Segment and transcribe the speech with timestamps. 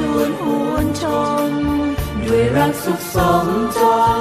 [0.00, 1.02] ชวนหวนช
[1.48, 1.50] ม
[2.24, 3.78] ด้วยรักสุขสมจ
[4.18, 4.19] ง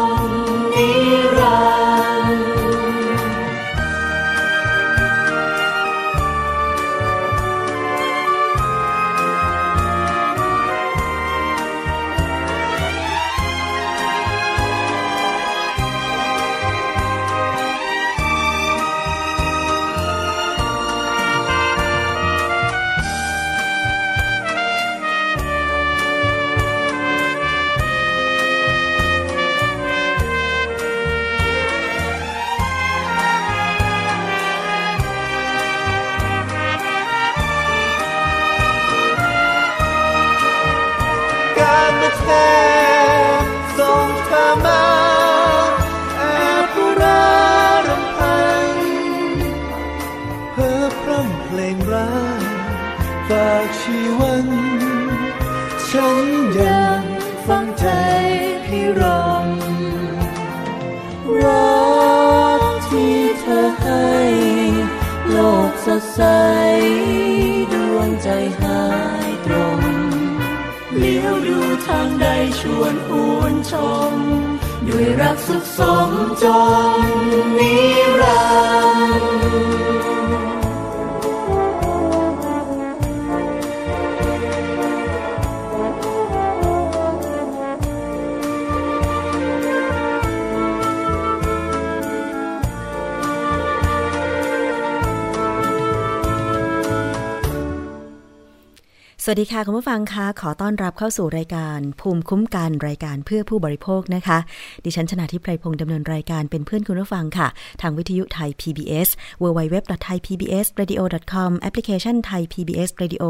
[99.31, 104.37] วัสดีค่ะคุณผู้ฟังคะขอต้อนรับเข้าสู่รายการภูมิคุ้มกันรายการเพื่อผู้บริโภคนะคะ
[104.85, 107.47] ดิฉันชนะทิพไพรพงศ์ดำเนินรายการเป็นเพื่อนคุณผู้ฟังค่ะ
[107.81, 109.09] ทางวิทยุไทย PBS
[109.43, 113.23] www.thaipbsradio.com แอปพลิเคชันไทย PBS Radio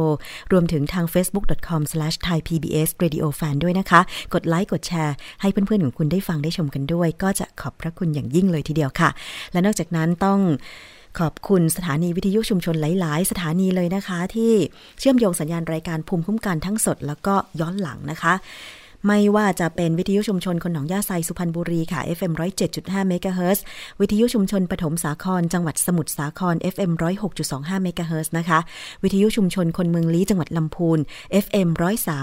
[0.52, 4.02] รวมถึงทาง facebook.com/thaipbsradiofan ด้วยนะคะ
[4.34, 9.10] กดไลค์กดแชร์ ให้เพื่อนๆของคุณได้ฟังได้ชมกันด้วย ก็จะขอบพระคุณอย่างยิ่งเลยทีเดียวค่ะ
[9.52, 10.40] และนอกจากนั้นต้อง
[11.20, 14.54] ขอบคุณสถานีวิทยุชุมชนหลาย ๆ สถานีเลยนะคะ ที่
[15.00, 18.34] เชื่อมโยงสัญญาณรายการภูมิคุ้มกันทั้งสดแล้วก็ย้อนหลังนะคะ
[19.08, 22.34] ไม่ว่าจะเป็นวิทยุชุมชนคนหนองยาไซสุพรรณบุรีค่ะ FM
[22.72, 23.64] 107.5เมกะเฮิรตซ์
[24.00, 26.92] วิทยุชุมชนปฐมสาคร จังหวัดสมุทรสาคร FM
[27.38, 28.60] 106.25เมกะเฮิรตซ์นะคะ
[29.04, 31.00] วิทยุชุมชนคนเมืองลี้จังหวัดลำพูน
[31.46, 31.70] FM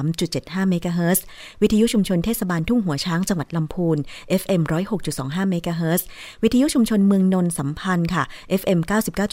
[0.08, 1.25] 103.75เมกะเฮิรตซ์
[1.62, 3.99] วิทยุชุมชนเทศบาลทุ่งหัวช้างจังหวัดลำพูน
[4.40, 4.62] FM
[5.06, 6.06] 106.25เมกะเฮิรตซ์
[6.43, 8.23] วิทยุชุมชนเมืองนนท์สัมพันธ์ค่ะ
[8.61, 8.78] FM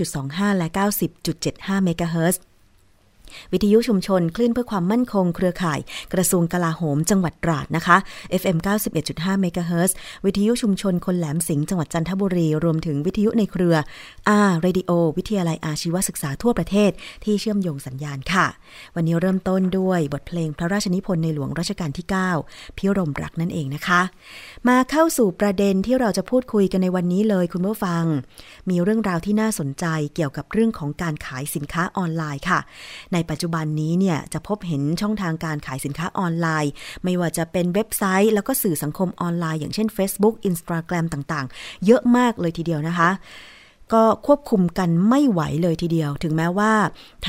[0.03, 0.67] 99.25 และ
[1.27, 2.41] 90.75เมกะเฮิรตซ์
[3.53, 5.79] วิทยุชุมชนคลื่นเพื่อความมั่นคงเครือข่าย
[6.13, 7.97] กระทรวงกลาโหม จังหวัดตราดนะคะ
[8.41, 8.57] FM
[8.99, 9.95] 91.5เมกะเฮิรตซ์
[10.25, 13.75] วิทยุชุมชนคนแหลมสิงห์จังหวัดจันทบุรี รวมถึงวิทยุในเครือ
[14.29, 16.91] R Radio วิทยาลัยอาชีวศึกษาทั่วประเทศ
[17.23, 18.45] ที่เชื่อมโยงสัญญาณค่ะ
[18.95, 22.07] วันนี้เริ่มต้นด้วยบทเพลงพระราชนิพนธ์ในหลวงรัชกาลที่
[22.41, 24.01] 9 พิรมรักนั่นเองนะคะ
[24.67, 28.03] มาเข้าสู่ประเด็นที่เราจะพูดคุยกันในวันนี้เลยคุณผู้ฟัง
[28.69, 29.85] มีเรื่องราวที่น่าสนใจ
[30.15, 32.59] เกี่ยวกับเรื่องของการขายสินค้าออนไลน์ค่ะ
[33.13, 36.71] ในปัจจุบันนี้เนี่ยจะพบเห็นช่องทางการขายสินค้าออนไลน์
[37.03, 43.09] ไม่ว่าจะเป็นเว็บไซต์ แล้วก็สื่อสังคมออนไลน์ อย่างเช่น Facebook Instagram ต่างๆ เยอะมากเลยทีเดียวนะคะ
[43.93, 46.73] ก็ควบคุมกันไม่ไหวเลยทีเดียว ถึงแม้ว่า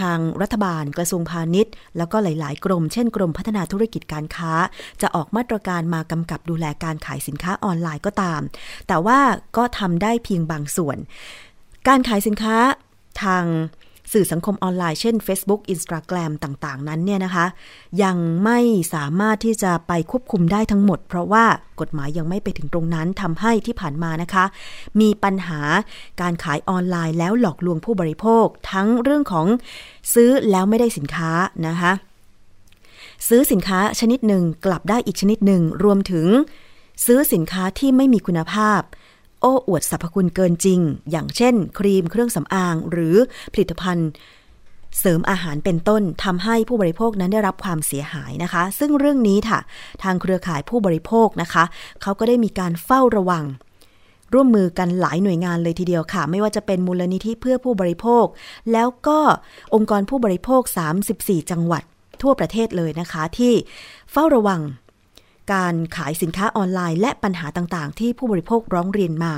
[0.01, 4.53] ทางรัฐบาลกระทรวงพาณิชย์ แล้วก็หลาย ๆ กรม เช่นกรมพัฒนาธุรกิจการค้า
[5.03, 8.41] จะออกมาตรการมากำกับดูแลการขายสินค้าออนไลน์ก็ตาม
[8.89, 9.19] แต่ว่า
[9.57, 10.97] ก็ทำได้เพียงบางส่วน
[11.89, 12.57] การขายสินค้า
[13.23, 13.45] ทาง
[14.13, 17.47] สื่อสังคมออนไลน์เช่น Facebook Instagram ต่างๆ นั้นเนี่ยนะคะ
[18.03, 18.59] ยังไม่
[18.95, 21.45] สามารถที่จะไปควบคุมได้ทั้งหมด เพราะว่า
[21.81, 24.45] กฎหมายยังไม่ไปถึงตรงนั้นทำให้ที่ผ่านมานะคะ
[25.01, 25.61] มีปัญหา
[26.21, 29.47] การขายออนไลน์แล้วหลอกลวงผู้บริโภค ทั้งเรื่องของ
[30.15, 31.31] ซื้อแล้วไม่ได้สินค้า
[31.67, 31.93] นะคะ
[33.29, 36.27] ซื้อสินค้าชนิดหนึ่งกลับได้อีกชนิดหนึ่งรวมถึง
[37.07, 38.81] ซื้อสินค้าที่ไม่มีคุณภาพ
[39.45, 40.81] อ้อวดสรรพคุณเกินจริง
[41.11, 43.17] อย่างเช่น ครีมเครื่องสำอาง หรือ
[43.53, 44.11] ผลิตภัณฑ์
[45.01, 49.59] เสริมอาหารเป็นต้นทำให้ผู้บริโภคนั้นได้รับความเสียหายนะคะ ซึ่งเรื่องนี้ค่ะ
[50.03, 51.65] ทางเครือข่ายผู้บริโภคนะคะ
[52.03, 53.45] เขาก็ได้มีการเฝ้าระวัง
[54.35, 58.25] ร่วมมือกันหลายหน่วยงานเลยทีเดียวค่ะ ไม่ว่าจะเป็นมูลนิธิเพื่อผู้บริโภค
[58.73, 59.19] แล้วก็
[59.75, 60.63] องค์กรผู้บริโภค
[61.07, 61.83] 34 จังหวัด
[62.23, 63.55] ทั่วประเทศเลยนะคะ ที่
[64.13, 64.61] เฝ้าระวัง
[65.53, 69.35] การขายสินค้าออนไลน์ และปัญหาต่างๆ ที่ผู้บริโภคร้องเรียนมา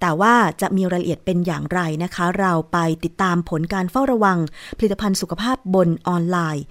[0.00, 4.38] แต่ว่าจะมีรายละเอียดเป็นอย่างไรนะคะ เราไปติดตามผลการเฝ้าระวัง
[4.78, 6.64] ผลิตภัณฑ์สุขภาพบนออนไลน์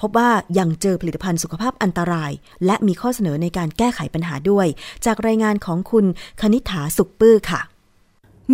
[0.00, 2.32] พบว่ายังเจอผลิตภัณฑ์สุขภาพอันตราย
[2.66, 4.66] และมีข้อเสนอในการแก้ไขปัญหาด้วย
[5.06, 6.06] จากรายงานของคุณ
[6.40, 7.60] คณิ t าสุขปื้อค่ะ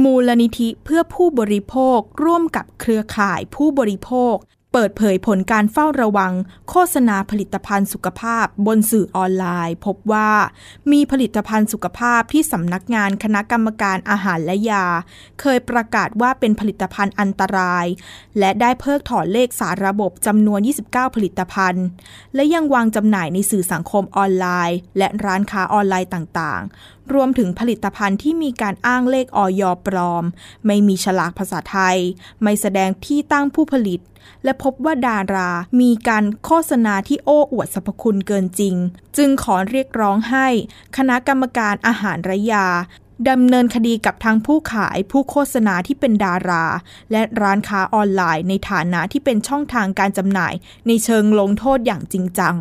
[0.03, 4.35] มูลนิธิเพื่อผู้บริโภคร่วมกับเครือข่ายผู้บริโภค
[4.73, 6.33] เปิดเผยผลการเฝ้าระวัง
[6.71, 10.31] โฆษณาผลิตภัณฑ์สุขภาพบนสื่อออนไลน์ พบว่า
[10.93, 14.87] มีผลิตภัณฑ์สุขภาพที่สำนักงานคณะกรรมการอาหารและยา
[15.41, 17.87] เคยประกาศว่าเป็นผลิตภัณฑ์อันตราย
[18.39, 21.85] และได้เพิกถอนเลขสารระบบจำนวน 29 ผลิตภัณฑ์
[22.35, 30.25] และยังวางจำหน่ายในสื่อสังคมออนไลน์ และร้านค้าออนไลน์ต่างๆ รวมถึงผลิตภัณฑ์ที่มีการอ้างเลขออยปลอม
[30.67, 31.99] ไม่มีฉลากภาษาไทย
[32.43, 34.01] ไม่แสดงที่ตั้งผู้ผลิต
[34.45, 38.75] และพบว่าดารามีการโฆษณาที่โอ้อวดสรรพคุณเกินจริง
[39.17, 40.49] จึงขอเรียกร้องให้
[40.97, 42.67] คณะกรรมการอาหารระยา
[43.31, 46.65] ดำเนินคดีกับทางผู้ขายผู้โฆษณาที่เป็นดารา
[47.13, 50.55] และร้านค้าออนไลน์ในฐานะที่เป็นช่องทางการจำหน่าย
[50.87, 52.57] ในเชิงลงโทษอย่างจริงจัง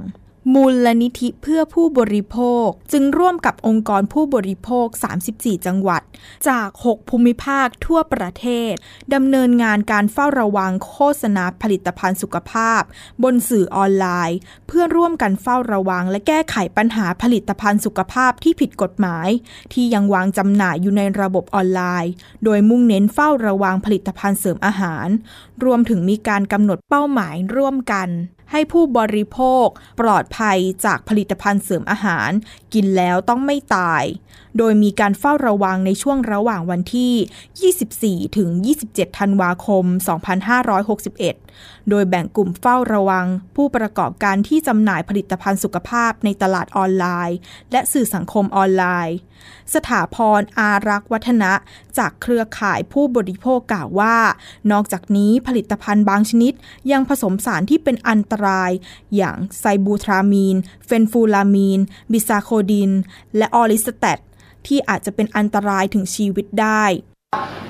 [0.54, 4.88] มูลนิธิเพื่อผู้บริโภค จึงร่วมกับองค์กรผู้บริโภค
[5.28, 6.02] 34 จังหวัด
[6.48, 8.74] จาก 6 ภูมิภาคทั่วประเทศ
[9.14, 12.82] ดำเนินงานการเฝ้าระวังโฆษณาผลิตภัณฑ์สุขภาพ
[13.24, 19.30] บนสื่อออนไลน์ เพื่อร่วมกันเฝ้าระวัง และแก้ไขปัญหาผลิตภัณฑ์สุขภาพที่ผิดกฎหมาย
[19.74, 22.12] ที่ยังวางจำหน่ายอยู่ในระบบออนไลน์
[22.44, 25.08] โดยมุ่งเน้นเฝ้าระวังผลิตภัณฑ์เสริมอาหาร
[25.64, 28.10] รวมถึงมีการกำหนดเป้าหมายร่วมกัน
[28.52, 29.68] ให้ผู้บริโภค
[30.00, 32.32] ปลอดภัยจากผลิตภัณฑ์เสริมอาหาร
[32.74, 34.04] กินแล้วต้องไม่ตาย
[34.58, 38.50] โดยมีการเฝ้าระวังในช่วงระหว่างวันที่ 24 ถึง
[38.84, 39.86] 27 ธันวาคม
[41.08, 43.26] 2561 โดยแบ่งกลุ่มเฝ้าระวัง
[43.56, 47.38] ผู้ประกอบการที่จำหน่ายผลิตภัณฑ์สุขภาพในตลาดออนไลน์
[47.72, 49.18] และสื่อสังคมออนไลน์
[49.74, 51.54] สถาพรอารักษ์วัฒนะ
[51.98, 54.18] จากเครือข่ายผู้บริโภคกล่าวว่า
[54.72, 56.54] นอกจากนี้ผลิตภัณฑ์บางชนิด
[56.92, 58.72] ยังผสมสารที่เป็นอันตราย
[59.16, 61.80] อย่างไซบูทรามีน เฟนฟลูรามีน
[62.12, 62.92] บิซาโคดิน
[63.38, 64.20] และออร์ลิสแตท
[64.68, 66.84] ที่อาจจะเป็นอันตรายถึงชีวิตได้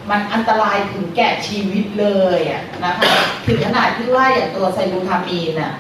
[0.10, 2.40] มันอันตรายถึงแก่ชีวิตเลย
[2.86, 3.12] นะคะ
[3.48, 5.72] ถึงขนาดที่ว่าอย่างตัวไซบูทรามีนอะ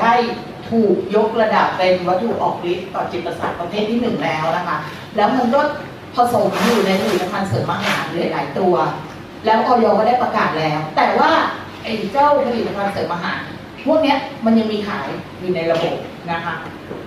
[0.00, 0.14] ได้
[0.70, 4.76] ถูกยกระดับเป็นวัตถุออกฤทธิ์ต่อจิตประสาทประเภทที่หนึ่งแล้วนะคะ
[5.16, 5.60] แล้วมันก็
[6.16, 8.74] ผสมอยู่ในผลิตภัณฑ์เสริมอาหารหลายตัว
[9.44, 11.30] แล้วออยก็ได้ประกาศแล้ว แต่ว่า
[11.82, 13.38] ไอ้เจ้าผลิตภัณฑ์เสริมอาหาร
[13.86, 15.06] พวกนี้มันยังมีขาย
[15.40, 15.96] อยู่ในระบบ
[16.30, 16.54] นะคะ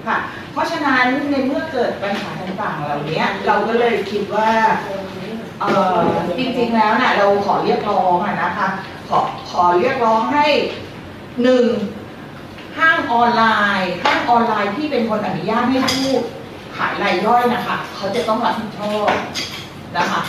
[0.07, 0.17] ค่ะ
[0.57, 4.51] เพราะฉะนั้นในเมื่อเกิดปัญหาต่างๆเหล่านี้เราก็เลยคิดว่า
[5.61, 5.97] เออ
[6.37, 8.67] จริงๆแล้วนะ่ะเราขอเรียกร้องอะนะคะ
[9.09, 10.47] ขอขอเรียกร้องให้
[11.43, 11.65] หนึ่ง
[12.77, 13.43] ห้างออนไล
[13.79, 16.11] น์ห้างออนไลน์ที่เป็นคนอนุญาตให้ผู้
[16.77, 19.09] ขายรายย่อยนะคะ เขาจะต้องรับผิดชอบ
[19.97, 20.19] นะคะ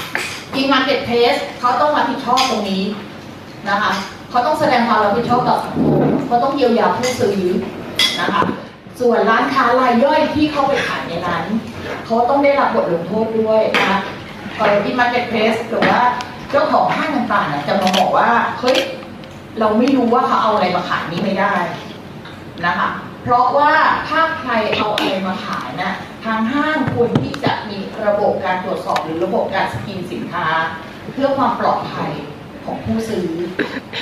[0.54, 2.84] e-marketplace เขาต้องรับผิดชอบตรงนี้
[3.68, 3.92] นะคะ
[4.30, 7.38] เขาต้องแสดงความรับผิดชอบต่อสังคมเพราะต้องเยียวยาผู้ซื้อ
[8.22, 8.44] นะคะ
[9.00, 11.44] ส่วนร้านค้ารายย่อยที่เข้าไปขายในนั้น
[12.06, 13.98] เขาต้องได้รับบทลงโทษด้วยนะคะ
[14.58, 16.00] เออ e-marketplace หรือว่า
[16.50, 18.78] เจ้าของห้างต่างๆเนี่ยจะมาบอกว่าเฮ้ย
[19.58, 21.54] เราไม่รู้ว่าเขาเอาอะไรมาขายนี่ไม่ได้
[22.66, 22.88] นะคะ
[23.22, 23.72] เพราะว่า
[24.08, 25.92] ถ้าใครเอาอะไรมาขายนะ
[26.24, 30.46] ทางห้างควรที่จะมีระบบการตรวจสอบหรือระบบการสกรีนสินค้า
[31.12, 32.10] เพื่อความปลอดภัย
[32.64, 33.28] ของผู้ซื้อ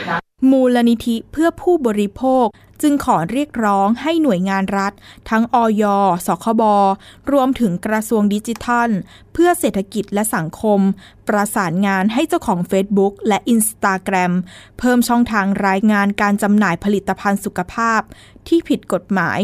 [0.09, 2.47] นะ มูลนิธิเพื่อผู้บริโภค
[2.83, 4.93] จึงขอเรียกร้องให้หน่วยงานรัฐ
[5.31, 5.85] ทั้งอย
[6.27, 6.63] สคบ
[7.33, 8.91] รวมถึงกระทรวงดิจิทัล
[9.33, 10.81] เพื่อเศรษฐกิจและสังคม
[11.29, 14.33] ประสานงานให้เจ้าของ Facebook และ Instagram
[14.79, 18.01] เพิ่มช่องทางรายงานการจำหน่ายผลิตภัณฑ์สุขภาพ
[18.49, 19.39] ที่ผิดกฎหมาย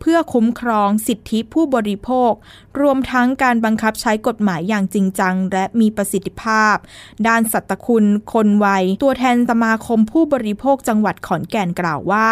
[0.00, 2.32] เพื่อคุ้มครองสิทธิผู้บริโภค
[2.80, 6.76] รวมทั้งการบังคับใช้กฎหมายอย่างจริงจัง และมีประสิทธิภาพ
[7.26, 12.30] ด้านสัตคุณคนวัย ตัวแทนสมาคมผู้บริโภคจังหวัดขอนแก่นกล่าวว่า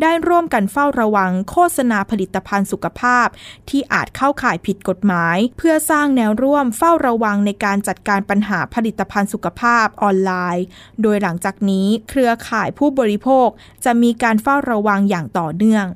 [0.00, 3.26] ได้ร่วมกันเฝ้าระวังโฆษณาผลิตภัณฑ์สุขภาพ
[3.68, 10.64] ที่อาจเข้าข่ายผิดกฎหมาย เพื่อสร้างแนวร่วมเฝ้าระวังในการจัดการปัญหาผลิตภัณฑ์สุขภาพออนไลน์
[11.02, 13.48] โดยหลังจากนี้เครือข่ายผู้บริโภค
[13.84, 15.86] จะมีการเฝ้าระวังอย่างต่อเนื่อง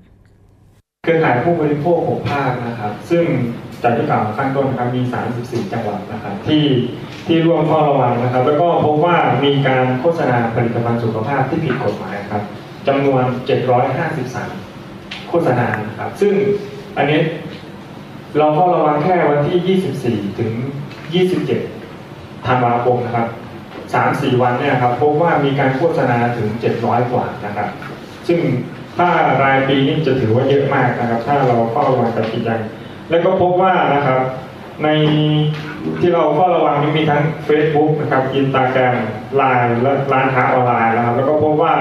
[1.06, 3.24] เครือข่ายผู้บริโภค6ภาคนะครับ ซึ่ง
[3.82, 5.02] จากที่กล่าวข้างต้นนะครับมี
[5.36, 6.64] 34 จังหวัดนะครับที่
[7.26, 12.42] ที่ร่วมเฝ้าระวังนะครับ แล้วก็พบว่ามีการโฆษณาผลิตภัณฑ์สุขภาพที่ผิดกฎหมายครับ
[12.86, 13.22] จำนวน
[14.46, 15.66] 753 โฆษณา
[15.98, 16.34] ครับ ซึ่ง
[16.96, 17.18] อันนี้
[18.38, 20.52] เราเฝ้าระวังแค่วันที่ 24 ถึง
[21.68, 23.26] 27 ธันวาคมนะครับ
[23.84, 26.48] 3-4 วันเนี่ยครับพบว่ามีการโฆษณาถึง
[26.80, 27.68] 700 กว่านะครับ
[28.28, 28.40] ซึ่ง
[28.96, 29.08] ถ้า
[29.42, 32.60] รายปีนี่จะถือว่าเยอะมากนะครับ ถ้าเราเฝ้าระวังกับกิจยัง
[33.10, 34.20] แล้วก็พบว่านะครับ
[34.84, 34.88] ใน
[36.00, 38.96] ที่เราเฝ้าระวังนี่มีทั้ง Facebook นะครับอินสตาแกรม
[39.36, 41.74] ไลน์และร้านค้าออนไลน์นะครับ แล้วก็พบว่า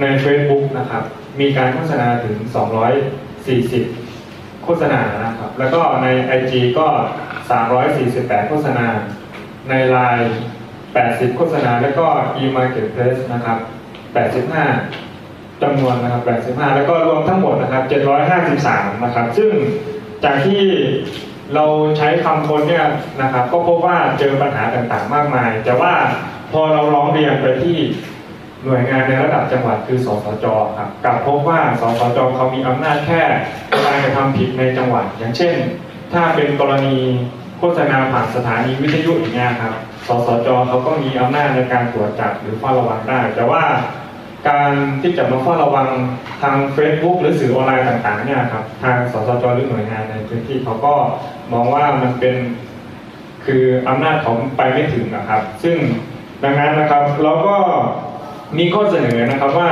[0.00, 1.02] ใน Facebook นะครับ
[1.40, 2.36] มีการโฆษณาถึง
[3.90, 6.06] 240 โฆษณานะครับ แล้วก็ใน
[6.38, 6.86] IG ก็
[7.68, 8.86] 348 โฆษณา
[9.68, 10.28] ใน Line
[10.82, 12.06] 80 โฆษณา แล้วก็
[12.42, 13.58] e-marketplace นะครับ
[14.54, 15.05] 85
[15.62, 17.84] จำนวนนะครับ85 แล้วก็รวมทั้งหมดนะครับ
[18.42, 19.52] 753 นะครับ ซึ่ง
[20.24, 20.62] จากที่
[21.54, 21.64] เรา
[21.98, 22.86] ใช้คำค้นเนี่ย
[23.22, 25.92] นะครับ ก็พบว่าเจอปัญหาต่างๆ มากมาย แต่ว่า
[26.52, 27.78] พอเราร้องเรียนไปที่
[28.64, 30.46] หน่วยงานในระดับจังหวัดคือสสจ
[30.78, 33.22] ครับกลับพบว่าสสจเขามีอำนาจแค่
[33.84, 35.54] การกระทำผิดในจังหวัด อย่างเช่น
[36.12, 36.96] ถ้าเป็นกรณี
[37.58, 39.74] โฆษณาผ่านสถานีวิทยุอย่างเงี้ยครับ
[40.08, 43.62] สสจเขาก็มีอำนาจในการตรวจจับหรือเฝ้าระวังได้ แต่ว่า
[44.48, 44.70] การ
[45.02, 45.88] ที่จะมาเฝ้าระวัง
[46.42, 50.94] ทาง Facebook หรือสื่อออนไลน์ต่างๆเนี่ยครับทางสสจหรือหน่วยงานในพื้นที่เขาก็
[51.52, 52.36] มองว่ามันเป็น
[53.44, 55.76] คืออำนาจของไปไม่ถึงนะครับ ซึ่ง
[56.44, 57.56] ดังนั้นนะครับเราก็
[58.58, 59.70] มีข้อเสนอนะครับว่า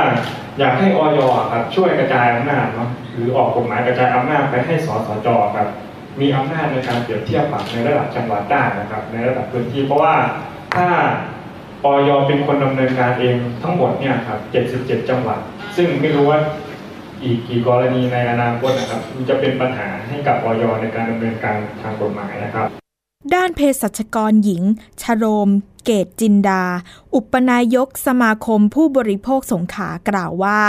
[0.59, 1.19] อยากให้ออย
[1.51, 5.67] ครับช่วยกระจายอำนาจเนาะหรือออกกฎหมายกระจายอำนาจไปให้สสจครับ
[6.19, 10.15] มีอำนาจในการเปรียบเทียบปรับในระดับจังหวัดได้นะครับ ในระดับพื้นที่เพราะว่า
[10.75, 10.87] ถ้า
[11.85, 14.39] ออยเป็นคนดำเนินการเองทั้งหมดเนี่ยครับ
[14.73, 15.39] 77 จังหวัด
[15.77, 16.39] ซึ่งไม่รู้ว่า
[17.23, 22.84] อีกกี่กรณีในอนาคตนะครับจะเป็นปัญหาให้กับออยในการดำเนินการทางกฎหมายนะครับ
[23.33, 24.63] ด้านเภสัชกรหญิง
[25.01, 25.49] ชโรม
[25.85, 26.63] เกตจินดา
[27.15, 30.61] อุปนายกสมาคมผู้บริโภคสงขากล่าวว่า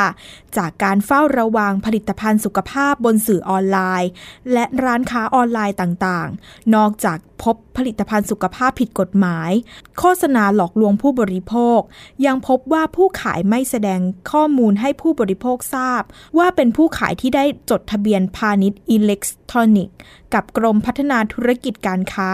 [0.57, 4.11] จากการเฝ้าระวังผลิตภัณฑ์สุขภาพบนสื่อออนไลน์
[4.53, 9.51] และร้านค้าออนไลน์ต่างๆ นอกจากพบผลิตภัณฑ์สุขภาพผิดกฎหมาย
[9.99, 11.81] โฆษณาหลอกลวงผู้บริโภค
[12.27, 14.01] ยังพบว่าผู้ขายไม่แสดง
[14.33, 16.03] ข้อมูลให้ผู้บริโภคทราบ
[16.39, 19.21] ว่าเป็นผู้ขายที่ได้จดทะเบียนพาณิชย์อิเล็ก
[19.51, 19.97] ทรอนิกส์
[20.37, 22.33] กับกรมพัฒนาธุรกิจการค้า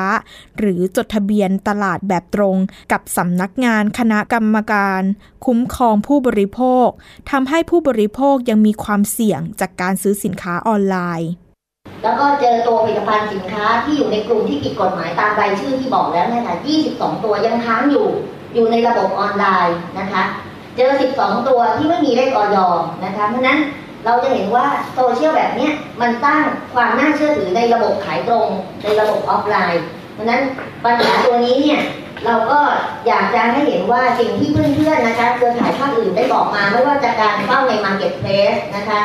[0.59, 2.57] หรือจดทะเบียนตลาดแบบตรง
[2.93, 5.03] กับสำนักงานคณะกรรมการ
[5.47, 6.89] คุ้มครองผู้บริโภค
[7.31, 11.31] ทำให้ผู้บริโภคยังมีความเสี่ยงจากการซื้อสินค้าออนไลน์
[12.03, 16.57] แล้วก็เจอตัวผลิตภัณฑ์สินค้าที่อยู่ในกลุ่มที่ผิดกฎหมายตามรายชื่อที่บอกแล้วเนี่ยค่ะ
[16.91, 18.09] 22 ตัวยังค้างอยู่
[18.55, 20.23] อยู่ในระบบออนไลน์นะคะ
[20.77, 22.59] เจอ 12 ตัวที่ไม่มีเลขอย.
[23.05, 23.59] นะคะ เพราะนั้น
[24.05, 25.69] เราจะเห็นว่าโซเชียลแบบนี้
[26.01, 26.41] มันสร้าง
[26.75, 28.49] ความน่าเชื่อถือในระบบขายตรง
[28.83, 30.43] ในระบบออฟไลน์เพราะนั้น
[30.85, 31.81] ปัญหาตัวนี้เนี่ย
[32.27, 32.59] เราก็
[33.07, 39.01] อยากจะให้เห็นว่าสิ่งที่เพื่อนๆนะคะเครือข่ายภาคอื่นได้บอกมาไม่ว่าจะการเฝ้าใน Marketplace นะคะ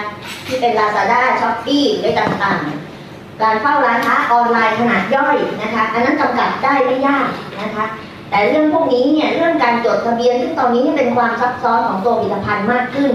[0.45, 7.27] ที่เป็น Lazada, Shopee หรือต่างๆ การเฝ้าร้านค้าออนไลน์ขนาดย่อยนะคะอันนั้นจำกัดได้ไม่ยาก
[7.61, 7.85] นะคะ
[8.29, 13.11] แต่เรื่องพวกนี้เนี่ยเรื่องการจดทะเบียนซึ่งตอนนี้เป็นความซับซ้อนของตัวผลิตภัณฑ์มากขึ้น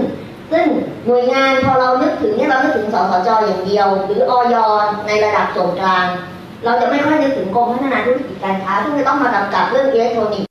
[0.51, 0.65] ซึ่ง
[1.05, 4.55] หน่วยงานพอเรานึกถึงเนี่ยเรานึกถึงสสจอย่างเดียว หรืออย
[5.07, 6.07] ในระดับส่วนกลาง
[6.65, 10.49] เราจะไม่ค่อยนึกถึงกรมพัฒนาธุรกิจการค้าซึ่งจะต้องมากำกับเรื่องอิเล็กทรอนิกส์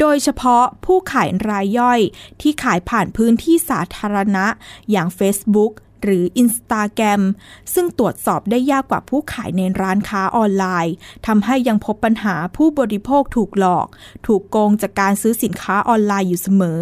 [0.00, 2.00] โดยเฉพาะผู้ขายรายย่อย
[2.40, 4.46] ที่ขายผ่านพื้นที่สาธารณะ
[4.90, 5.72] อย่าง Facebook
[6.02, 7.22] หรือ Instagram
[7.74, 10.94] ซึ่งตรวจสอบได้ยากกว่าผู้ขายในร้านค้าออนไลน์
[11.26, 13.86] ทำให้ยังพบปัญหาผู้บริโภคถูกหลอก
[14.26, 16.80] ถูกโกงจากการซื้อสินค้าออนไลน์อยู่เสมอ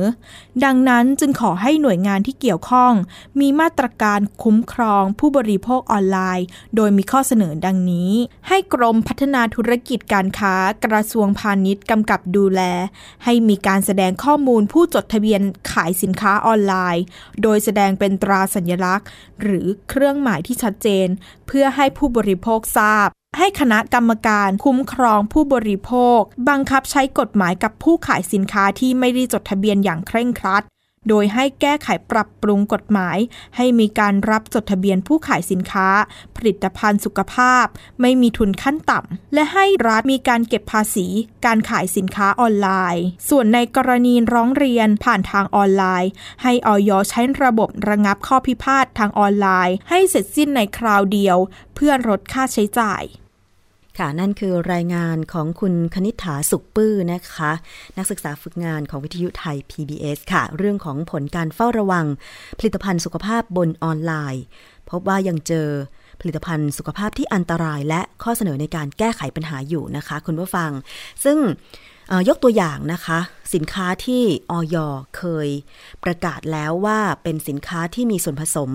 [0.64, 2.92] ดังนั้นจึงขอให้หน่วยงานที่เกี่ยวข้อง
[3.40, 8.12] มีมาตรการคุ้มครองผู้บริโภคออนไลน์ โดยมีข้อเสนอดังนี้
[8.48, 10.54] ให้กรมพัฒนาธุรกิจการค้า
[10.84, 12.60] กระทรวงพาณิชย์กำกับดูแล
[13.24, 15.40] ให้มีการแสดงข้อมูลผู้จดทะเบียน
[15.72, 17.04] ขายสินค้าออนไลน์
[17.42, 19.03] โดยแสดงเป็นตราสัญลักษณ
[19.40, 21.08] หรือเครื่องหมายที่ชัดเจน
[21.46, 23.08] เพื่อให้ผู้บริโภคทราบ
[23.38, 30.62] ให้คณะกรรมการคุ้มครองผู้บริโภค บังคับใช้กฎหมายกับผู้ขายสินค้าที่ไม่ได้จดทะเบียนอย่างเคร่งครัด
[31.08, 33.18] โดยให้แก้ไขปรับปรุงกฎหมาย
[33.56, 35.88] ให้มีการรับจดทะเบียนผู้ขายสินค้า
[36.36, 37.64] ผลิตภัณฑ์สุขภาพ
[38.00, 41.06] ไม่มีทุนขั้นต่ำและให้รัฐมีการเก็บภาษี
[41.44, 46.10] การขายสินค้าออนไลน์ ส่วนในกรณีร้องเรียนผ่านทางออนไลน์
[46.42, 51.36] ให้ออยใช้ระบบระงับข้อพิพาททางออนไลน์ ให้เสร็จสิ้นในคราวเดียว
[51.74, 53.02] เพื่อลดค่าใช้จ่าย
[53.98, 57.52] ค่ะนั่นคือรายงานของคุณคณิษฐาสุขปื้อนะคะ
[57.96, 62.06] นักศึกษาฝึกงานของวิทยุไทย PBS ค่ะ เรื่องของผลการเฝ้าระวัง
[62.58, 64.42] ผลิตภัณฑ์สุขภาพบนออนไลน์
[64.90, 65.68] พบว่ายังเจอ
[66.20, 70.70] ผลิตภัณฑ์สุขภาพที่อันตรายและข้อเสนอในการแก้ไขปัญหาอยู่นะคะ คุณผู้ฟัง
[71.24, 71.38] ซึ่ง
[72.28, 73.18] ยกตัวอย่างนะคะ
[73.54, 74.76] สินค้าที่ออย
[75.16, 75.48] เคย
[76.04, 78.70] ประกาศแล้วว่าเป็นสินค้าที่มีส่วนผสม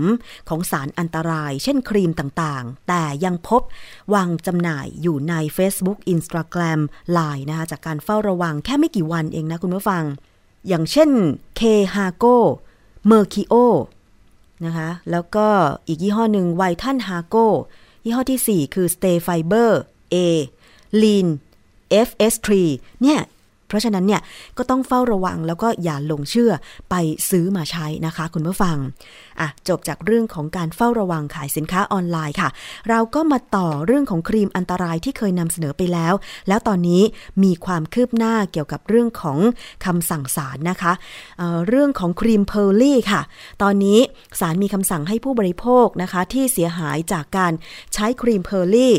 [0.49, 3.61] ของสารอันตราย เช่นครีมต่างๆ แต่ยังพบ
[4.13, 6.79] วางจำหน่ายอยู่ใน Facebook Instagram
[7.17, 10.03] Line นะคะจากการเฝ้าระวังแค่ไม่กี่วันเองนะคุณผู้ฟัง
[10.67, 11.09] อย่างเช่น
[11.59, 11.61] K
[11.93, 12.35] h a g o
[13.09, 13.53] Merkio
[14.65, 15.47] นะคะแล้วก็
[15.87, 17.35] อีกยี่ห้อหนึ่งไวทันฮาโก
[18.05, 19.71] ยี่ห้อ T4 คือ Stay Fiber
[20.13, 20.15] A
[21.01, 21.27] Lean
[22.07, 22.49] FS3
[23.03, 23.19] เนี่ย
[23.69, 24.21] เพราะฉะนั้นเนี่ย
[24.57, 26.51] ก็ต้องเฝ้าระวังแล้วก็อย่าหลงเชื่อ
[26.89, 26.95] ไป
[27.29, 28.77] ซื้อมาใช้นะคะคุณผู้ฟัง
[29.39, 32.49] อะจบจากเรื่องของการเฝ้าระวังขายสินค้าออนไลน์ค่ะ
[32.89, 36.13] เราก็มาต่อเรื่องของครีมอันตรายที่เคยนำเสนอไปแล้ว
[36.47, 37.01] แล้วตอนนี้
[37.43, 39.37] มีความคืบหน้าเกี่ยวกับเรื่องของ
[39.85, 40.93] คำสั่งศาลนะคะ
[41.37, 43.21] เรื่องของครีมเพิร์ลลี่ค่ะ
[43.61, 43.99] ตอนนี้
[44.39, 47.53] ศาลมีคำสั่งให้ผู้บริโภคนะคะที่เสียหายจากการ
[47.93, 48.95] ใช้ครีมเพิร์ลลี่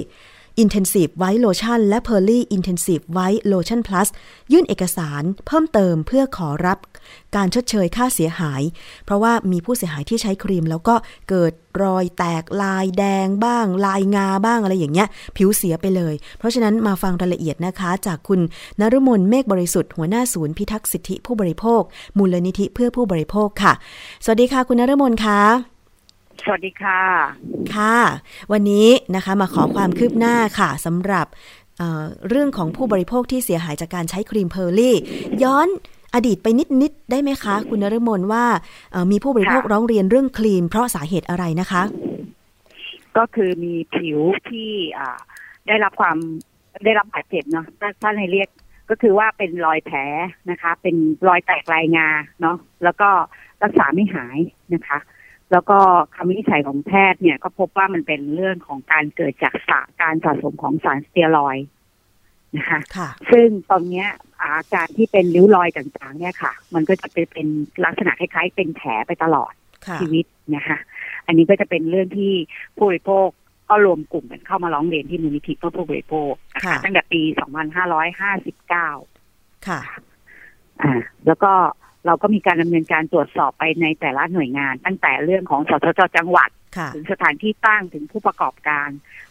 [0.63, 4.09] Intensive White Lotion และ Pearly Intensive White Lotion Plus
[4.53, 6.79] ยื่นเอกสารเพิ่มเติมเพื่อขอรับ
[7.37, 8.63] การชดเชยค่าเสียหาย
[9.05, 10.95] เพราะว่ามีผู้เสียหายที่ใช้ครีม แล้วก็
[11.29, 18.41] เกิดรอยแตกลายแดงบ้าง ลายงาบ้างอะไรอย่างเงี้ย ผิวเสียไปเลย เพราะฉะนั้นมาฟังรายละเอียดนะคะ จากคุณ
[18.81, 21.83] นฤมล เมฆบริสุทธิ์หัวหน้าศูนย์พิทักษ์สิทธิผู้บริโภค
[22.19, 23.73] มูลนิธิเพื่อผู้บริโภคค่ะ
[24.25, 25.80] สวัสดีค่ะคุณนฤมลค่ะ
[26.45, 27.01] สวัสดีค่ะ
[27.77, 27.99] ค่ะ
[28.53, 31.27] วันนี้นะคะมาขอความคืบหน้าค่ะสำหรับ
[31.79, 34.97] เรื่องของผู้บริโภคที่เสียหายจากการใช้ครีมเพิร์ลลี่
[35.43, 35.69] ย้อน
[36.15, 36.47] อดีตไป
[36.83, 38.45] นิดๆได้ไหมคะ คุณนฤมลว่า
[39.11, 41.83] มีผู้บริโภคร้องเรียนเรื่องครีมเพราะสาเหตุอะไรนะคะ
[43.17, 44.71] ก็คือมีผิวที่
[45.67, 46.17] ได้รับความ
[46.85, 47.67] ได้รับบาดเจ็บเนาะ
[48.03, 48.49] ถ้าในเรียก
[48.91, 49.99] ก็คือว่าเป็นรอยแผล
[50.51, 50.97] นะคะ เป็น
[51.29, 52.09] รอยแตกลายงา
[52.41, 53.09] เนาะแล้วก็
[53.63, 54.39] รักษาไม่หาย
[54.75, 54.99] นะคะ
[55.53, 55.79] แล้วก็
[56.15, 61.57] คำวินิจฉัยของแพทย์เนี่ย ก็พบว่ามันเป็นเรื่องของการเกิดจากสาการสะสมของสารสเตียรอย
[62.57, 64.05] นะคะคะซึ่งตอนนี้
[64.41, 67.47] อาการที่เป็นริ้วรอยต่างๆ เนี่ยค่ะ มันก็จะเป็นเป็น
[67.85, 69.53] ลักษณะคล้ายๆ เป็นแผลไปตลอด
[70.01, 70.25] ชีวิต
[70.57, 70.79] นะคะ
[71.27, 72.33] อันนี้ก็จะเป็นเรื่องที่
[72.77, 73.29] ผู้บริโภค
[73.69, 77.21] ก็รวมกลุ่มกันเข้ามาร้องเรียนที่มูลนิธิเพื่อผู้บริโภคนะคะตั้งแต่ปี
[78.85, 79.81] 2559 ค่ะ
[80.83, 80.93] อ่า
[81.27, 81.53] แล้วก็
[82.07, 86.51] เราก็มีการดำเนินการตรวจสอบไปในแต่ละหน่วยงาน ตั้งแต่เรื่องของสสจจังหวัด
[86.95, 88.89] ถึงสถานที่ตั้งถึงผู้ประกอบการ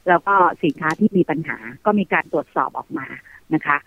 [0.08, 3.08] แล้วก็สินค้าที่มีปัญหา ก็มีการตรวจสอบออกมา
[3.54, 3.78] นะคะ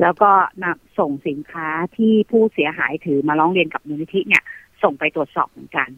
[0.00, 0.30] แล้วก็
[0.64, 4.44] นำส่งสินค้าที่ผู้เสียหายถือมาร้องเรียนกับมูลนิธิเนี่ย
[4.82, 5.88] ส่งไปตรวจสอบเหมือนกัน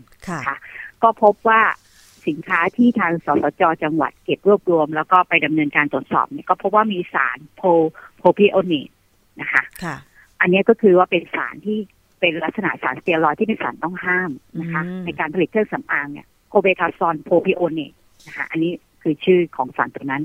[0.46, 0.57] ค่ะ
[1.02, 1.61] ก็พบว่า
[2.26, 3.62] สินค้าที่ทางสสจ.
[3.83, 7.62] จังหวัดเก็บรวบรวม แล้วก็ไปดำเนินการตรวจสอบเนี่ยก็พบว่ามีสารโพ
[8.18, 8.90] รพิโอเนต
[9.40, 9.62] นะคะ
[10.40, 11.78] อันนี้ก็คือว่าเป็นสารที่
[12.20, 17.92] เป็นลักษณะสารสเตียรอยด์ที่เป็นสารต้องห้ามนะคะ ในการผลิตเครื่องสำอางเนี่ย clobetasol propionate
[18.27, 18.72] นะคะอันนี้
[19.03, 20.22] คือชื่อของสารตัวนั้น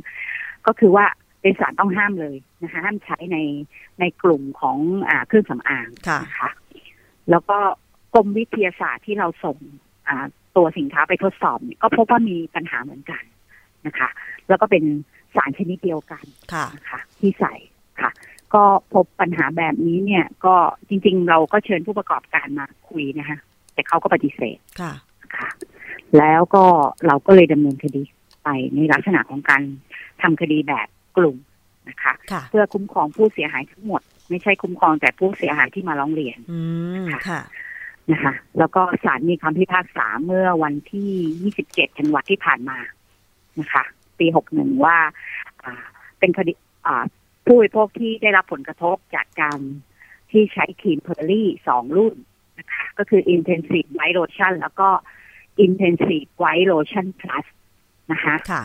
[0.67, 1.05] ก็คือว่า
[1.41, 3.37] เป็นสารต้องห้ามเลยนะคะห้ามใช้ใน
[3.99, 4.77] ในกลุ่มของ
[5.09, 5.87] อ่าเครื่องสำอาง
[6.25, 6.49] นะคะ
[7.29, 7.57] แล้วก็
[8.13, 9.57] กรมวิทยาศาสตร์ที่เราส่ง
[10.07, 10.25] อ่า
[10.57, 13.23] ตัวสินค้าไปทดสอบก็พบว่ามีปัญหาเหมือนกัน
[13.87, 14.09] นะคะ
[14.49, 14.83] แล้วก็เป็น
[15.35, 16.25] สารชนิดเดียวกัน
[16.75, 17.53] นะคะที่ใส่
[18.01, 18.11] ค่ะ
[18.55, 20.55] ก็พบปัญหาแบบนี้เนี่ย ก็
[20.89, 23.37] จริง ๆ เราก็เชิญผู้ประกอบการมาคุยนะคะ
[23.73, 24.93] แต่เขาก็ปฏิเสธค่ะ
[25.37, 25.49] ค่ะ
[26.17, 26.63] แล้วก็
[27.07, 28.03] เราก็เลยดำเนินคดี
[28.43, 29.61] ไปในลักษณะของการ
[30.21, 31.37] ทำคดีแบบกลุ่ม
[31.89, 36.59] นะคะคะเพื่อคุ้มครองผู้เสียหายทั้งหมด ไม่ใช่คุ้มครองแต่ผู้เสียหายที่มาร้องเรียนอื
[37.05, 37.41] มค่ะ
[38.11, 42.77] นะคะ แล้วก็ศาลมีคำพิพากษาเมื่อวันที่ 27ธันวาที่ผ่านมา
[43.59, 43.83] นะคะ
[44.19, 44.97] ปี 61 ว่า
[46.19, 46.53] เป็นคดี
[47.51, 49.59] ผู้บริโภคที่ได้รับผลกระทบจากการ
[50.31, 52.15] ที่ใช้ครีมเพอร์ลี่สองรุ่น
[52.59, 54.89] นะคะก็คือ Intensive White Lotion แล้วก็
[55.65, 57.45] Intensive White Lotion Plus
[58.11, 58.63] นะคะค่ะ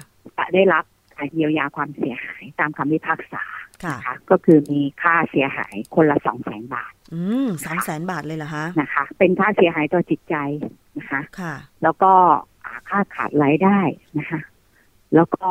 [0.54, 3.44] ได้รับการเยียวยาความเสียหายตามคำพิพากษา
[3.84, 10.36] ค่ะก็คือมีค่าเสียหายคนละสองแสนบาท อืมสองแสนบาทเลยเหรอคะนะคะ เป็นค่าเสียหายต่อจิตใจ
[10.98, 12.12] นะคะค่ะ แล้วก็
[12.88, 13.78] ค่าขาดรายได้
[14.18, 14.40] นะคะ
[15.14, 15.48] แล้วก็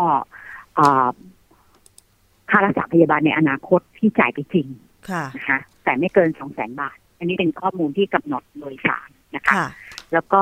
[2.54, 4.68] ค่ารักษาพยาบาลในอนาคตที่จ่ายไปจริง
[5.10, 9.66] ค่ะนะคะแต่ไม่เกินสองแสนบาท อันนี้เป็นข้อมูลที่กำหนดโดยศาลนะคะ
[10.14, 10.42] แล้วก็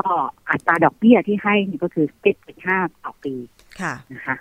[0.50, 3.34] อัตราดอกเบี้ยที่ให้ก็คือเจ็ดจุดห้าต่อปี
[3.80, 4.36] ค่ะนะคะ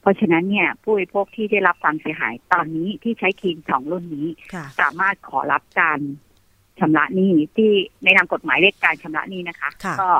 [0.00, 4.28] เพราะฉะนั้นเนี่ย ผู้บริโภคที่ได้รับความเสียหายตอนนี้ที่ใช้ครีมสองรุ่นนี้
[4.80, 5.98] สามารถขอรับการ
[6.80, 7.70] ชำระหนี้ที่
[8.04, 10.10] ในทางกฎหมายเรียกการชำระหนี้นะคะก็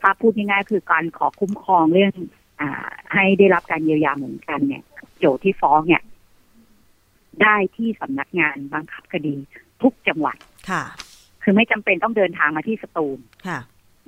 [0.00, 2.14] ถ้าพูดง่ายๆคือการขอคุ้มครองเรื่อง
[2.60, 4.82] อ่า ให้ได้รับการเยียวยาเหมือนกันเนี่ย
[5.18, 6.02] โจทที่ฟ้องเนี่ย
[7.42, 9.36] ได้ที่สำนักงานบังคับคดี
[9.82, 10.36] ทุกจังหวัด
[10.70, 10.82] ค่ะ
[11.42, 13.58] คือไม่จำเป็นต้องเดินทางมาที่สตูลค่ะ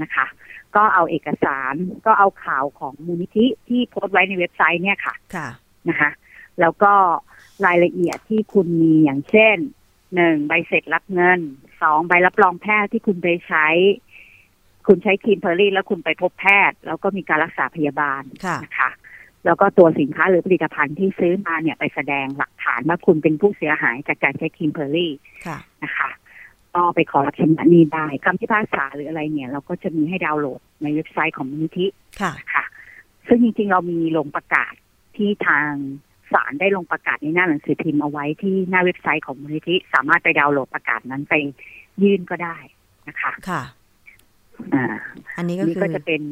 [0.02, 0.26] นะคะ
[0.76, 1.74] ก็เอาเอกสาร
[2.06, 5.48] ก็เอาข่าวของมูลนิธิที่โพสต์ไว้ในเว็บไซต์เนี่ยค่ะค่ะ
[5.88, 6.10] นะคะ
[6.60, 6.92] แล้วก็
[7.66, 9.56] รายละเอียดที่คุณมีอย่างเช่น
[10.14, 11.40] หนึ่งใบเสร็จรับเงิน
[11.82, 13.66] สองใบรับรองแพทย์ที่คุณไปใช้
[14.86, 18.22] คุณใช้ครีมเพอร์ลี่แล้วคุณไปพบแพทย์ แล้วก็มีการรักษาพยาบาล
[18.64, 18.90] นะคะ
[19.46, 25.12] แล้วก็ตัวสินค้าหรือผลิตภัณฑ์ที่ซื้อมาเนี่ยไปแสดงหลักฐานว่าคุณเป็นผู้เสียหายจากการใช้ครีมเพอร์ลี่
[25.84, 26.10] นะคะ
[26.74, 31.86] ก็ไปขอรับชำระหนี้ได้คำพิพากษาหรืออะไรเนี่ย เราก็จะมีให้ดาวน์โหลดในเว็บไซต์ของมูลนิธิ
[32.20, 32.64] ค่ะค่ะ
[33.26, 34.74] ซึ่งจริงๆ เรามีลงประกาศ
[35.16, 35.70] ที่ทาง
[36.32, 41.34] ศาลได้ลงประกาศในหน้าหนังสือพิมพ์เอาไว้ที่หน้าเว็บไซต์ของมูลนิธิสามารถไปดาวน์โหลดประกาศนั้นไป
[42.02, 42.56] ยื่นก็ได้
[43.08, 43.62] นะคะ ค่ะ
[44.74, 44.84] อ่า
[45.36, 46.22] อันนี้ก็คือก็จะเป็น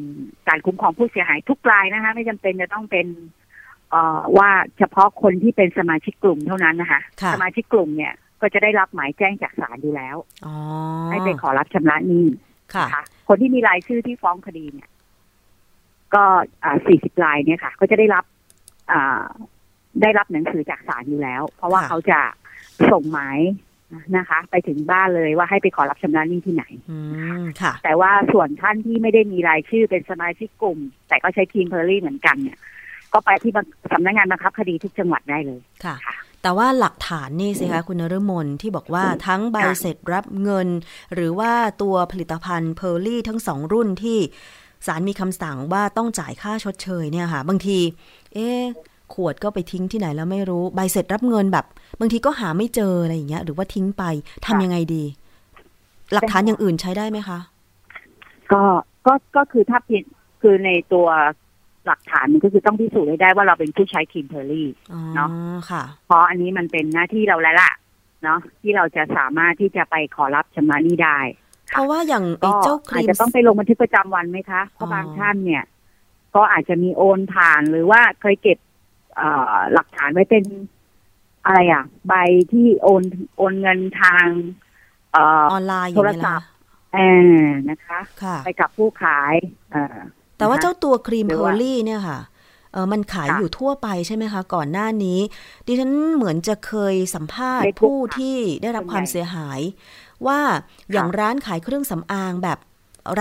[0.47, 3.07] การคุ้มครองผู้เสียหายทุกรายนะคะ ไม่จำเป็นจะต้องเป็น
[3.89, 7.01] เอ่อว่าเฉพาะคนที่เป็นสมาชิกกลุ่มเท่านั้นนะคะ
[7.33, 10.15] สมาชิกกลุ่มเนี่ย ก็จะได้รับหมายแจ้งจากศาลอยู่แล้ว
[11.11, 12.25] ให้ไปขอรับชำระหนี้
[12.75, 14.89] ค่ะคนที่มีรายชื่อที่ฟ้องคดีเนี่ย
[16.15, 16.23] ก็
[16.87, 18.25] สี่สิบรายเนี่ยค่ะ ก็จะได้รับ
[20.01, 22.19] ได้รับหนังสือจากศาลอยู่แล้ว เพราะว่าเขาจะ
[22.91, 23.39] ส่งหมาย
[24.17, 26.63] นะคะ ไปถึงบ้านเลยว่าให้ไปขอรับชำระหนี้ที่ไหน
[27.61, 32.57] ค่ะ แต่ว่าส่วนท่านที่ไม่ได้มีรายชื่อเป็นสมาชิกกลุ่ม แต่ก็ใช้ครีมเพอร์ลี่เหมือนกันเนี่ย
[33.13, 33.53] ก็ไปที่
[33.91, 35.95] สำนักงานบังคับคดีทุกจังหวัดได้เลยค่ะ
[36.41, 40.67] แต่ว่าหลักฐานนี่สิคะคุณนฤมลที่บอกว่าทั้งใบเสร็จรับเงิน
[41.13, 44.19] หรือว่าตัวผลิตภัณฑ์เพอร์ลี่ทั้งสองรุ่นที่
[44.85, 47.79] ศาลมีคำสั่งว่าต้องจ่ายค่าชดเชยเนี่ยค่ะ บางที
[48.33, 48.49] เอ๊
[49.13, 51.65] ขวดก็ไปทิ้งที่ไหนแล้วไม่รู้ ใบเสร็จรับเงินแบบ
[51.99, 54.03] บางทีก็หาไม่เจออะไรอย่างเงี้ย หรือว่าทิ้งไป
[54.45, 55.03] ทำยังไงดี
[56.13, 57.39] หลักฐานอย่างอื่นใช้ได้ไหมคะ
[58.51, 58.63] ก็
[59.05, 60.03] ก็ก็คือถ้าผิด
[60.41, 61.07] คือในตัว
[61.85, 64.67] หลักฐานมันก็คือต้องพิสูจน์ให้ได้ว่าเราเป็นผู้ใช้ครีมเพอร์รี่
[65.15, 65.29] เนาะ
[65.69, 67.71] ค่ะ เพราะอันนี้มันเป็นหน้าที่เราแล้วล่ะ
[68.23, 71.19] เนาะที่เราจะสามารถที่จะไปขอรับชำระนี้ได้
[71.71, 75.63] เพราะว่าอย่างไอ้เจ้าครีมอาจจะต้องไปลงบันทึกประจำวันไหมคะเพราะบางท่านเนี่ย
[76.35, 78.57] ก็อาจจะมีโอนผ่านหรือว่าเคยเก็บ
[79.73, 80.43] หลักฐานไว้เป็น
[81.45, 82.13] อะไรอะ ใบ
[82.51, 83.03] ที่โอน
[83.37, 84.25] โอนเงินทาง
[85.15, 85.19] อ
[85.55, 86.47] อนไลน์โทรศัพท์
[86.93, 86.99] เอ
[87.39, 87.99] อนะคะ
[88.45, 89.33] ไปกับผู้ขาย
[89.71, 89.77] เอ
[90.37, 92.19] แต่ว่าเจ้าตัวครีมเพอร์ลี่เนี่ยค่ะ
[92.73, 95.19] เออมันขายอยู่ทั่วไปใช่ไหมคะ ก่อนหน้านี้
[95.67, 99.59] ดิฉันเหมือนจะเคยสัมภาษณ์ผู้ที่ได้รับความเสียหาย
[100.27, 100.39] ว่า
[100.91, 102.59] อย่างร้านขายเครื่องสำอางแบบ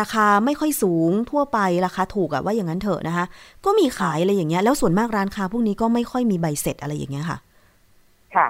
[0.00, 3.26] ราคาไม่ค่อยสูงทั่วไปราคาถูกอะว่าอย่างนั้นเถอะนะคะ
[3.64, 7.38] ก็มีขายอะไรอย่างเงี้ย แล้วส่วนมากร้านค้าพวกนี้ก็ไม่ค่อยมีใบเสร็จอะไรอย่างเงี้ยค่ะ
[8.36, 8.46] ค่ะ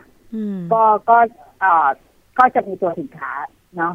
[0.72, 1.16] ก็ก็
[1.60, 1.88] เอ่อ
[2.38, 3.32] ก็จะมีตัวสินค้า
[3.76, 3.92] เนาะ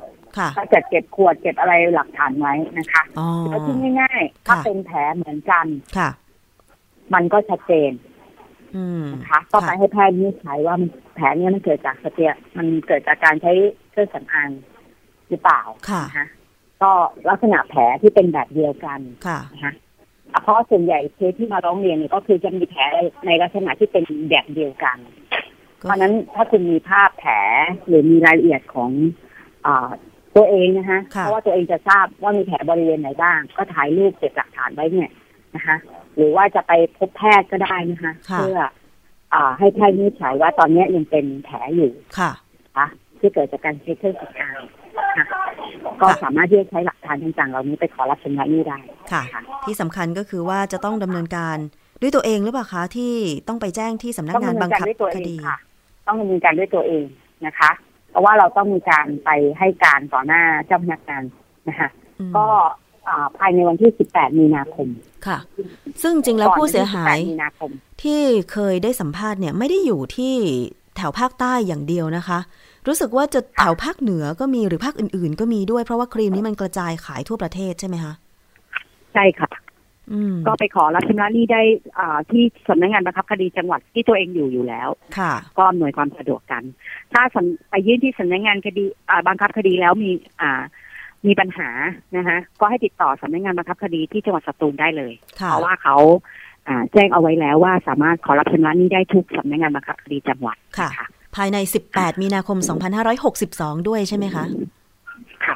[0.58, 3.04] ก็จะเก็บขวดเก็บอะไรหลักฐานไว้นะคะ
[3.50, 5.66] แล้วที่ง่ายๆถ้าเป็นแผลเหมือนกัน
[5.98, 6.10] ค่ะ
[7.14, 7.92] มันก็ชัดเจน
[9.14, 10.76] นะคะก็ไปให้แพทย์วินิจฉัยว่า
[11.16, 13.52] แผลนี้มันเกิดจากสเตียมันเกิดจากการใช้
[13.92, 14.50] เครื่องสำอาง
[15.30, 16.28] หรือเปล่าค่ะะ
[16.84, 16.92] ก็
[17.30, 19.74] ลักษณะแผลที่เป็นแบบเดียวกันค่ะนะคะ
[20.44, 22.82] เพราะส่วนใหญ่เคสที่มาร้องเรียนเนี่ยก็คือจะมีแผล
[23.26, 24.98] ในลักษณะที่เป็นแบบเดียวกัน
[25.78, 27.34] เพราะนั้นถ้าคุณมีภาพแผล
[27.88, 28.92] หรือมีรายละเอียดของ
[29.66, 29.68] อ
[30.36, 35.10] ตัวเองนะคะเพราะว่าตัวเองจะทราบว่ามีแผลบริเวณไหนบ้าง ก็ถ่ายรูปเก็บหลักฐานไว้เนี่ย
[35.56, 35.76] นะคะ
[36.16, 38.60] หรือว่าจะไปพบแพทย์ก็ได้นะคะเพื่อ
[39.34, 42.32] อ่าให้แพทย์วินิจฉัยว่าตอนนี้ยังเป็นแผลอยู่ค่ะ
[42.78, 42.88] คะ
[43.20, 44.89] ที่เกิดจากการใช้เครื่องสำอางค่ะ
[46.02, 48.78] ก็สามารถที่จะใช้หลักฐานต่างๆเหล่านี้ไปขอรับชำระหนี้ได้
[49.12, 49.24] ค่ะ
[49.66, 51.58] ที่สำคัญก็คือว่าจะต้องดำเนินการ
[52.02, 53.14] ด้วยตัวเองหรือเปล่าคะที่
[53.48, 55.36] ต้องไปแจ้งที่สำนักงานบังคับคดี
[56.08, 57.06] ต้องดำเนินการด้วยตัวเอง
[57.46, 57.72] นะคะ
[58.12, 61.24] เพราะว่าเราต้องมีการไปให้การต่อหน้าเจ้าพนักงาน
[61.70, 61.90] นะคะ
[62.38, 62.46] ก็
[63.38, 64.88] ภายในวันที่ 18 มีนาคม
[65.28, 65.38] ค่ะ
[66.02, 67.18] ซึ่งจริงแล้วผู้เสียหาย
[68.04, 68.20] ที่
[68.52, 70.36] เคยได้สัมภาษณ์เนี่ยไม่ได้อยู่ที่
[70.98, 72.40] แถวภาคใต้อย่างเดียวนะคะ
[72.90, 78.14] รู้สึกว่าจะแถวภาคเหนือก็มีหรือภาคอื่น ๆ ก็มีด้วยเพราะว่าครีมนี้มันกระจายขายทั่วประเทศใช่ไหมคะ
[79.14, 79.50] ใช่ค่ะ
[80.48, 81.62] ก็ไปขอรับชำระหนี้ได้
[82.32, 86.64] ที่สำนักงานบังคับคดีจังหวัดที่ตัวเองอยู่อยู่แล้ว ค่ะ ก็หน่วยความสะดวกกัน
[87.14, 87.24] ถ้า
[87.70, 88.84] ไปยื่นที่สำนักงานคดี
[89.28, 90.62] บังคับคดีแล้วมีอ่า
[91.28, 91.70] มีปัญหา
[92.18, 95.14] นะคะก็ให้ติดต่อสำนักงานบังคับคดีที่จังหวัดสตูลได้เลย
[95.46, 95.98] เพราะว่าเขา
[96.94, 101.58] แจ้งเอาไว้แล้วว่าสามารถขอรับชำระหนี้ได้ทุกสำนักงานบังคับคดีจังหวัดค่ะ ภายใน
[101.90, 102.58] 18 มีนาคม
[103.24, 104.46] 2562 ด้วยใช่ไหมคะ
[105.46, 105.56] ค่ะ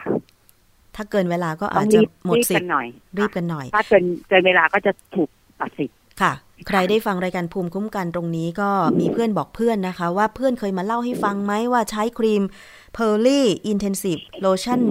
[0.95, 2.69] ถ้าเกินเวลาก็อาจจะหมดสิทธิ์
[3.17, 6.33] รีบกันหน่อย ถ้าเกินเกินเวลาก็จะถูกตัดสิทธิ์ค่ะ
[6.67, 12.43] ใครได้ฟังรายการภูมิคุ้มกันตรงนี้ก็มีเพื่อนบอกเพื่อนนะคะ ว่าเพื่อนเคยมาเล่าให้ฟังไหมว่าใช้ครีม
[12.97, 14.81] Pearly Intensive Lotion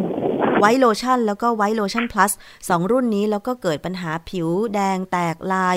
[0.64, 2.33] ไวโลชั่น แล้วก็ไวโลชั่นพลัส
[2.68, 5.77] สองรุ่นนี้แล้วก็เกิดปัญหาผิวแดงแตกลาย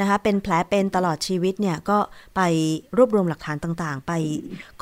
[0.00, 1.98] นะคะ เป็นแผลเป็นตลอดชีวิตเนี่ย ก็
[2.36, 2.40] ไป
[2.96, 4.12] รวบรวมหลักฐานต่างๆ ไป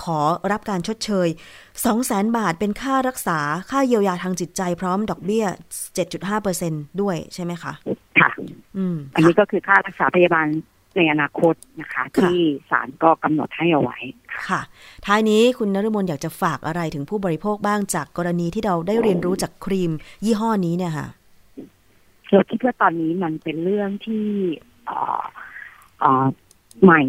[0.02, 0.18] ขอ
[0.52, 3.38] รับการชดเชย 2 0 0แสนบาทเป็นค่ารักษา
[3.70, 5.44] ค่าเยียวยาทางจิตใจพร้อมดอกเบี้ย
[6.22, 7.72] 7.5%ด้วยใช่ไหมคะ
[8.20, 8.30] ค่ะ
[8.76, 10.46] อืม อันนี้ก็คือค่ารักษาพยาบาล
[10.96, 12.36] ในอนาคตนะคะ ที่
[12.70, 13.98] ศาลก็กำหนดให้เอาไว้
[14.48, 14.60] ค่ะ
[15.06, 19.92] ท้ายนี้คุณนฤมลอยากจะฝากอะไรถึงผู้บริโภคบ้างจากกรณีที่เราได้เรียนรู้จากครีม
[20.24, 21.08] ยี่ห้อนี้เนี่ยค่ะ
[22.30, 24.26] เราคิดว่าตอนนี้มันเป็นเรื่องที่
[26.82, 27.00] ใหม่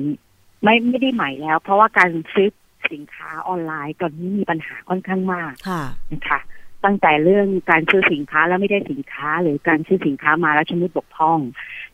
[0.64, 2.50] ไม่ไม่ได้ใหม่แล้ว เพราะว่าการซื้อ
[2.92, 5.54] สินค้าออนไลน์ตอนนี้มีปัญหาค่อนข้างมาก
[6.14, 6.40] นะคะ
[6.86, 11.40] ตั้งแต่เรื่องการซื้อสินค้าแล้วไม่ได้สินค้า หรือการซื้อสินค้ามาแล้วชำรุดบกพร่อง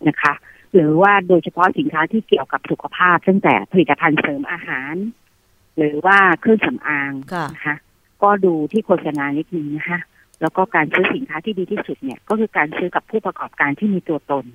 [0.08, 0.34] นะคะ
[0.74, 4.96] หรือว่าโดยเฉพาะสินค้าที่เกี่ยวกับสุขภาพตั้งแต่ผลิตภัณฑ์เสริมอาหาร
[5.78, 7.12] หรือว่าเครื่องสำอาง
[7.54, 7.76] นะคะ
[8.24, 10.00] ก็ดูที่โฆษณานิดนึงนะคะ
[10.42, 14.46] แล้วก็การซื้อสินค้าที่ดีที่สุดเนี่ย ก็คือการซื้อกับผู้ประกอบการที่มีตัวตน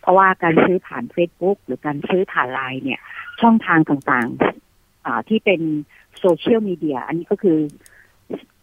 [0.00, 3.00] เพราะว่าการซื้อผ่านเฟซบุ๊กหรือการซื้อผ่านไลน์เนี่ย
[3.40, 5.60] ช่องทางต่างๆที่เป็น
[6.18, 7.58] โซเชียลมีเดียอันนี้ก็คือ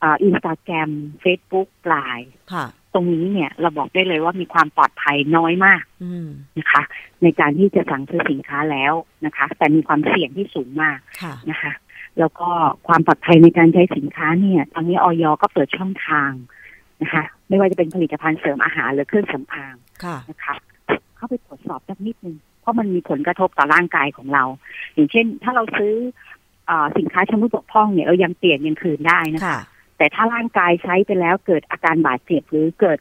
[0.03, 2.55] อินสตาแกรมเฟซบุ๊กไลน์ต
[2.97, 5.83] รงนี้เนี่ยเราบอกได้เลยว่ามีความปลอดภัยน้อยมาก
[6.60, 6.81] นะคะ
[7.23, 8.93] ในการที่จะสั่งซื้อสินค้าแล้ว
[9.25, 10.99] นะคะ แต่มีความเสี่ยงที่สูงมาก
[11.49, 11.71] นะคะ
[12.19, 12.49] แล้วก็
[12.88, 16.31] ความปลอดภัยในการใช้สินค้าเนี่ยตอนนี้ออยก็เปิดช่องทาง
[17.01, 19.75] นะคะ ไม่ว่าจะเป็นผลิตภัณฑ์เสริมอาหารหรือเครื่องสำอาง
[20.29, 20.53] นะคะ
[21.15, 24.43] เข้าไปตรวจสอบสักนิดนึงเพราะมันมีผลกระทบต่อร่างกายของเรา
[24.93, 25.93] อย่างเช่น ถ้าเราซื้อ
[26.69, 29.62] อสินค้าชำรุดบกพร่องเนี่ยเรายังเปลี่ยนยังคืนได้นะคะ
[29.97, 32.99] แต่ถ้าร่างกายใช้ไปแล้วเกิดอาการบาดเจ็บหรือเกิด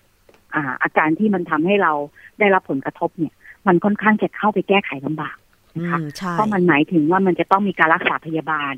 [0.55, 1.93] อาอาการที่มันทำให้เรา
[2.39, 3.35] ได้รับผลกระทบเนี่ย
[3.67, 5.37] มันค่อนข้างจะเข้าไปแก้ไขลำบาก
[5.79, 6.01] นะคะ
[6.33, 8.75] เพราะมันหมายถึงว่ามันจะต้องมีการรักษาพยาบาล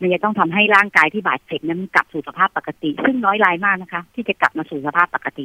[0.00, 5.44] มันจะต้องทำให้ร่างกายที่บาดเจ็บนั้นกลับสู่สภาพปกติ ซึ่งน้อยรายมากนะคะ ที่จะกลับมาสู่สภาพปกติ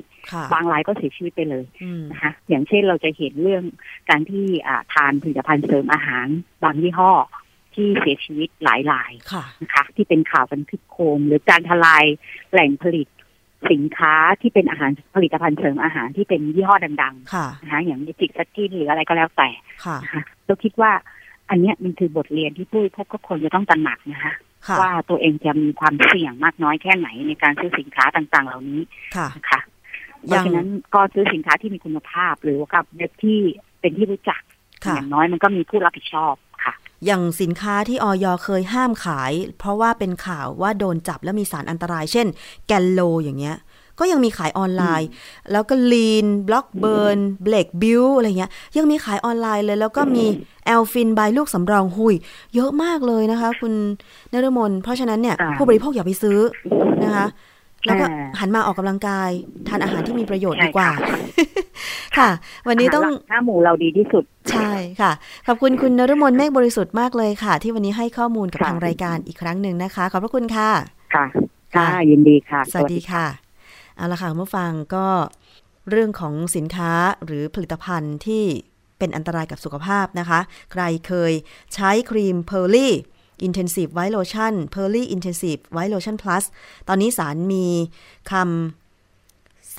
[0.54, 1.66] บางรายก็เสียชีวิตไปเลย
[2.12, 3.64] นะคะอย่างเช่นเราจะเห็นเรื่อง
[4.10, 4.46] การที่
[4.94, 6.28] ทานผลิตภัณฑ์เสริมอาหาร
[6.64, 7.12] บางยี่ห้อ
[7.78, 9.12] ที่เสียชีวิตหลายราย
[9.62, 12.06] นะคะที่เป็นข่าวบันทึกโคม หรือการทลาย
[12.52, 13.08] แหล่งผลิต
[13.72, 19.50] สินค้าที่เป็นอาหารผลิตภัณฑ์เสริมอาหารที่เป็นยี่ห้อดังๆนะคะอย่างมิจิกสกินหรืออะไรก็แล้วแต่
[20.04, 20.92] นะคะเราคิดว่า
[21.50, 24.34] อันนี้มันคือบทเรียนที่ผู้พบก็ควรจะต้องตระหนักนะคะ
[24.80, 28.82] ว่าตัวเองจะมีความเสี่ยงมากน้อยแค่ไหนในการซื้อสินค้าต่าง ๆ เหล่านี้
[29.36, 29.60] นะคะ
[30.26, 33.40] เพราะฉะนั้นก็ซื้อสินค้าที่มีคุณภาพหรือกับเว็บที่
[33.82, 34.42] เป็นที่รู้จัก
[34.96, 36.34] อย่างน้อยมันก็มีผู้รับผิดชอบ
[37.06, 42.28] อย่างสินค้าที่ออยเคยห้ามขาย เพราะว่าเป็นข่าวว่าโดนจับแล้วมีสารอันตราย เช่น
[42.68, 43.58] แกนโลอย่างเงี้ย
[44.00, 45.10] ก็ยังมีขายออนไลน์
[45.52, 50.26] แล้วก็ลีนบล็อกเบิร์นเบลกบิวอะไรเงี้ย ยังมีขายออนไลน์เลย แล้วก็มี
[50.66, 52.16] แอลฟินบายลูกสำรองหุย
[52.56, 53.74] เยอะมากเลยนะคะ คุณ
[54.34, 56.40] นรมนเพราะฉะนั้นเนี่ยผู้บริโภคอย่าไปซื้อ
[57.04, 57.26] นะคะ
[57.88, 58.06] แล้วก็
[58.40, 59.30] หันมาออกกำลังกาย
[59.68, 60.90] ทานอาหารที่มีประโยชน์ดีกว่า
[62.18, 62.30] ค่ะ
[62.68, 64.72] วันนี้ต้องห้าหมูเราดีที่สุด ใช่
[65.02, 65.12] ค่ะ
[65.48, 70.70] ขอบคุณคุณนฤมลเมฆบริสุทธิ์มากเลยค่ะ ที่วันนี้ให้ข้อมูลกับทางรายการอีกครั้งหนึ่งนะคะ ขอบพระคุณค่ะ
[71.14, 71.26] ค่ะ
[71.76, 73.26] ค่ะยินดีค่ะ สวัสดีค่ะ
[73.96, 75.08] เอาละค่ะเมื่อฟังก็
[75.90, 76.92] เรื่องของสินค้า
[77.26, 78.44] หรือผลิตภัณฑ์ที่
[79.00, 80.40] เป็นอันตรายกับสุขภาพนะคะ
[80.72, 81.34] ใครเคย
[81.74, 82.94] ใช้ครีมเพอร์ลี่
[83.48, 86.44] Intensive White Lotion Pearly Intensive White Lotion Plus
[86.88, 87.66] ตอนนี้ศาลมี
[88.32, 88.46] คำ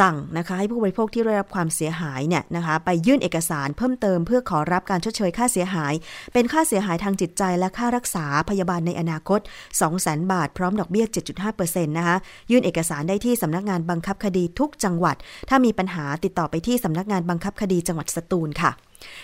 [0.00, 5.92] สั่งนะคะ ให้ผู้บริโภคที่ได้รับความเสียหายเนี่ยนะคะ ไปยื่นเอกสารเพิ่มเติมเพื่อขอรับการชดเชยค่าเสียหาย
[6.32, 9.40] เป็นค่าเสียหายทางจิตใจและค่ารักษาพยาบาลในอนาคต
[9.86, 11.06] 200,000 บาท พร้อมดอกเบี้ย
[11.46, 12.16] 7.5%นะคะ
[12.50, 15.16] ยื่นเอกสารได้ที่สำนักงานบังคับคดีทุกจังหวัด
[15.48, 18.70] ถ้ามีปัญหาติดต่อไปที่สำนักงานบังคับคดีจังหวัดสตูลค่ะ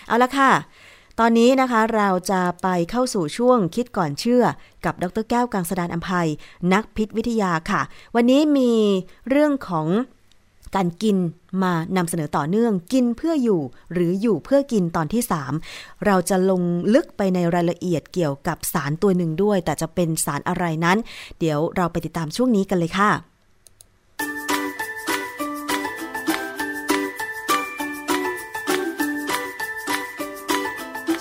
[0.07, 0.51] เอาละค่ะ
[1.19, 4.43] ตอนนี้นะคะเราจะไปเข้าสู่ช่วงคิดก่อนเชื่อ
[4.85, 6.29] กับดรแก้วกังสดานอัมภัย
[6.73, 7.81] นักพิษวิทยาค่ะ
[8.15, 8.73] วันนี้มี
[9.29, 9.87] เรื่องของ
[10.75, 11.17] การกิน
[11.63, 13.61] มานำเสนอต่อเนื่องกินเพื่ออยู่
[13.93, 15.23] หรืออยู่เพื่อกินตอนที่
[15.63, 16.61] 3 เราจะลง
[16.93, 20.97] ลึกไปในรายละเอียดเกี่ยวกับสารตัวหนึ่งด้วย แต่จะเป็นสารอะไรนั้น
[21.39, 23.11] เดี๋ยวเราไปติดตามช่วงนี้กันเลยค่ะ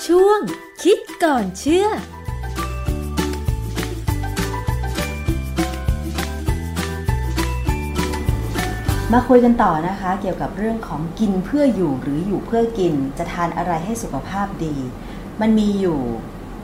[0.06, 0.40] ช่วง
[0.82, 1.86] คิดก่อนเชื่อ
[9.12, 14.76] มาคุยกันต่อนะคะ เกี่ยวกับเรื่องของกินเพื่ออยู่หรืออยู่เพื่อกิน จะทานอะไรให้สุขภาพดี
[15.40, 15.98] มันมีอยู่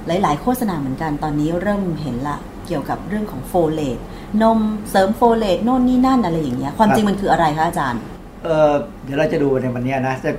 [0.06, 3.98] หลาย ๆ โฆษณาเหมือนกันตอนนี้เริ่มเห็นละ เกี่ยวกับเรื่องของโฟเลต
[4.42, 4.58] นม
[4.90, 8.00] เสริมโฟเลตโน่นนี่นั่นอะไรอย่างเงี้ยความจริงมันคืออะไรคะอาจารย์
[8.44, 8.72] เออ
[9.04, 10.30] เดี๋ยวเราจะดูในวันนี้นะจะ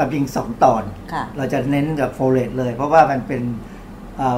[0.00, 0.82] ตามจริงสองตอน
[1.36, 3.42] เราจะเน้นกับโฟเลตเลย เพราะว่ามันเป็น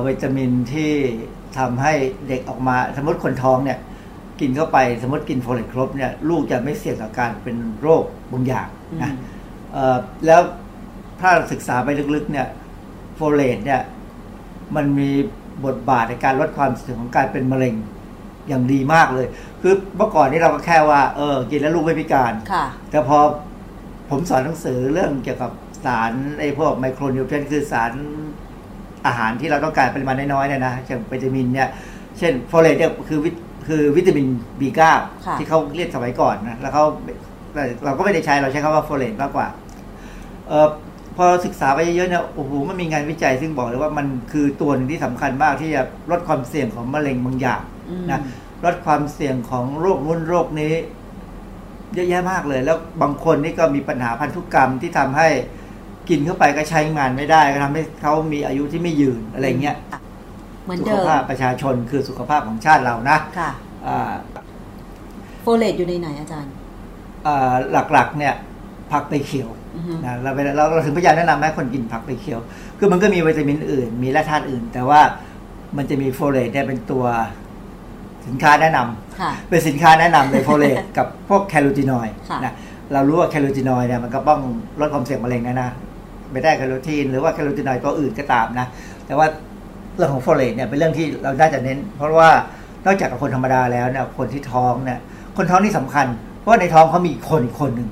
[0.06, 0.92] วิตามินที่
[1.58, 1.92] ทำให้
[2.28, 3.78] เด็กออกมา สมมติคนท้องเนี่ย
[4.40, 8.68] กินเข้าไปสมมติกินโฟเลตครบเนี่ยลูกจะไม่เสี่ยงต่อการเป็นโรคบางอย่าง
[9.02, 9.12] นะ
[10.26, 10.40] แล้ว
[11.20, 12.46] ถ้าศึกษาไปลึกๆเนี่ย
[13.16, 13.80] โฟเลตเนี่ย
[14.76, 15.10] มันมี
[15.64, 17.74] บทบาทในการลดความเสี่ยงของการเป็นมะเร็ง
[18.48, 19.26] อย่างดีมากเลย
[19.60, 22.32] คือเมื่อก่อนนี้เราก็แค่ว่า เออ กินแล้วลูกไม่พิการ
[22.90, 23.18] แต่พอ
[24.12, 25.50] ผมสอนหนังสือเรื่องเกี่ยวกับ
[25.84, 27.92] สารไอ้พวก micronutrient คือสาร
[29.06, 31.68] อาหารที่เราต้องการปริมาณน้อยๆเนี่ยนะเช่นวิตามินเนี่ย
[32.18, 33.18] เช่นโฟเลตเนี่ยคือ
[33.66, 34.26] คือวิตามิน
[34.60, 34.80] B9
[35.38, 36.84] ที่เขาเรียกสมัยก่อนนะแล้วเขา
[37.84, 39.46] เราก็ไม่ได้ใช้เราใช้คำว่าโฟเลตมากกว่า
[40.48, 40.68] เออ
[41.16, 47.62] พอศึกษาไปเยอะๆเนี่ยโอ้โหมันมีงานวิจัยซึ่งบอกเลยว่ามันคือตัวหนึ่งที่สำคัญมากที่จะลดความเสี่ยงของมะเร็งบางอย่าง
[48.10, 48.20] นะ
[48.64, 50.74] ลดความเสี่ยงของโรคนู้นโรคนี้
[51.94, 55.28] เยอะแยะมากเลย แล้วบางคนนี่ก็มีปัญหาพันธุกรรมที่ทำให้
[56.08, 59.76] กินเข้าไปก็ใช้งานไม่ได้ก็ทำให้เขามีอายุที่ไม่ยืนอะไรเงี้ย
[60.64, 63.50] เหมือนเดิมสุขภาพประชาชนคือสุขภาพของชาติเรานะค่ะ
[65.42, 66.52] โฟเลตอยู่ในไหนอาจารย์
[67.92, 68.34] หลักๆ เนี่ย
[68.92, 69.50] ผักใบเขียว
[70.04, 72.40] นะเราเราเราถึงพยายามแนะนำให้คนกินผักใบเขียว
[72.78, 75.00] คือมันก็มีวิตามินอื่น มีแร่ธาตุอื่น แต่ว่า
[75.76, 77.04] มันจะมีโฟเลตเนี่ยเป็นตัว
[78.26, 82.52] สินค้าแนะนำเป็นสินค้าแนะนำเลยโฟเลตกับพวกแคโรทีนอยด์นะ
[82.92, 84.40] เรารู้ว่าแคโรทีนอยด์เนี่ยมันก็ป้อง
[84.80, 85.70] ลดความเสี่ยงมะเร็งนะนะ
[86.32, 88.66] ไม่ได้แคโรทีนหรือว่าแคโรทีนอยด์ตัวอื่นก็ตามนะ
[89.06, 89.26] แต่ว่า
[89.96, 92.30] เรื่องของโฟเลตเนี่ยเป็นเรื่องที่เราน่าจะเน้น เพราะว่า
[92.86, 94.98] นอกจากกับคนธรรมดาแล้วเนี่ยคนที่ท้องเนี่ย
[95.36, 96.06] คนท้องนี่สำคัญ
[96.38, 97.88] เพราะในท้องเขามีคนอีกคนหนึ่ง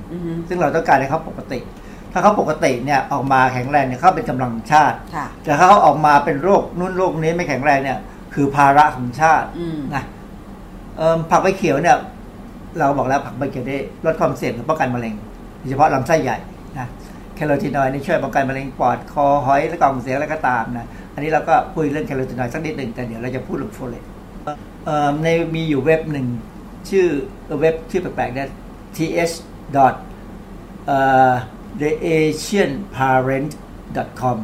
[0.48, 1.60] ซึ่งเราต้องการให้เขาปกติ
[2.12, 4.96] ถ้าเขาปกติเนี่ยออกมาแข็งแรงเนี่ยเขาเป็นกำลังชาติ
[5.44, 7.98] แต่ถ้าเขาออกมาเป็นโรคนู่นโรคนี้ไม่แข็งแรงเนี่ย
[8.34, 9.46] คือภาระของชาติ
[9.94, 10.04] นะ
[11.30, 11.98] ผักใบเขียวเนี่ย
[12.78, 15.14] เราบอกแล้วผักใบเขียวได้ลดความเสี่ยงป้องกันมะเร็ง
[15.58, 16.38] โดยเฉพาะลำไส้ใหญ่
[16.78, 16.86] นะ
[17.34, 24.04] แคโรทีนอยด์นี่ช่วยป้องกันมะเร็งปอดคอหอยและกล่องเสียงอะไรก็ตามนะอันนี้เราก็คุยเรื่องแคโรทีนอยด์สักนิดหนึ่งแต่เดี๋ยวเราจะพูดเรื่องโฟเลต
[25.22, 26.26] ในมีอยู่เว็บหนึ่ง
[26.90, 27.06] ชื่อ
[27.60, 28.48] เว็บชื่อแปลกๆเนี่ย
[28.96, 29.34] th
[29.76, 29.94] dot
[31.80, 33.50] the asian parent
[33.96, 34.38] dot com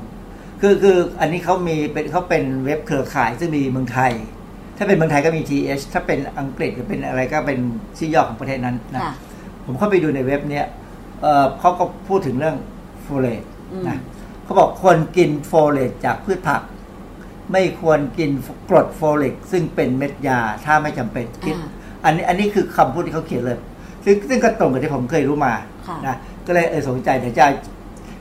[0.60, 4.12] คือคืออันนี้เขามีเป็นเขาเป็นเว็บเครือข่ายซึ่งมีเมืองไทย
[4.76, 7.58] ถ้าเป็นเมืองไทยก็มี th ถ้าเป็นอังกฤษหรือเป็นอะไรก็เป็น
[7.98, 9.02] ชื่อย่อของประเทศนั้นนะ
[9.64, 10.66] ผมเข้าไปดูในเว็บเนี้ย
[11.60, 12.56] เขาก็พูดถึงเรื่อง
[13.02, 13.42] โฟเลต
[13.88, 13.98] นะ
[14.44, 16.62] เขาบอกควรกินโฟเลตจากพืชผัก
[17.52, 18.30] ไม่ควรกิน
[18.70, 21.56] กรดโฟลิกซึ่งเป็นเม็ดยาถ้าไม่จำเป็นคิด
[22.04, 23.58] อันนี้อันนี้คือคำพูดที่เขาเขียนเลย
[24.04, 25.54] ซึ่งซึ่งก็ตรงกับที่ผมเคยรู้มา
[26.06, 27.46] นะก็เลยเออสนใจแต่จะ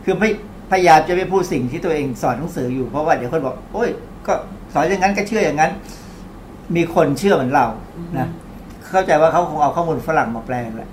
[0.04, 0.30] คือไม่
[0.72, 3.90] พยายามจะไม่พูดสิ่งที่ตัวเองสอนหนังสืออยู่เพราะว่าเดี๋ยวคนบอกโอ้ย
[4.28, 4.34] ก็
[4.74, 5.72] สอนอย่างนั้นก็เชื่ออย่างนั้น
[6.76, 7.66] มีคนเชื่อเหมือนเรา
[8.18, 8.30] นะ
[8.90, 10.90] เข้าใจว่าเขาคงเอาข้อมูลฝรั่งมาแปลงแหละ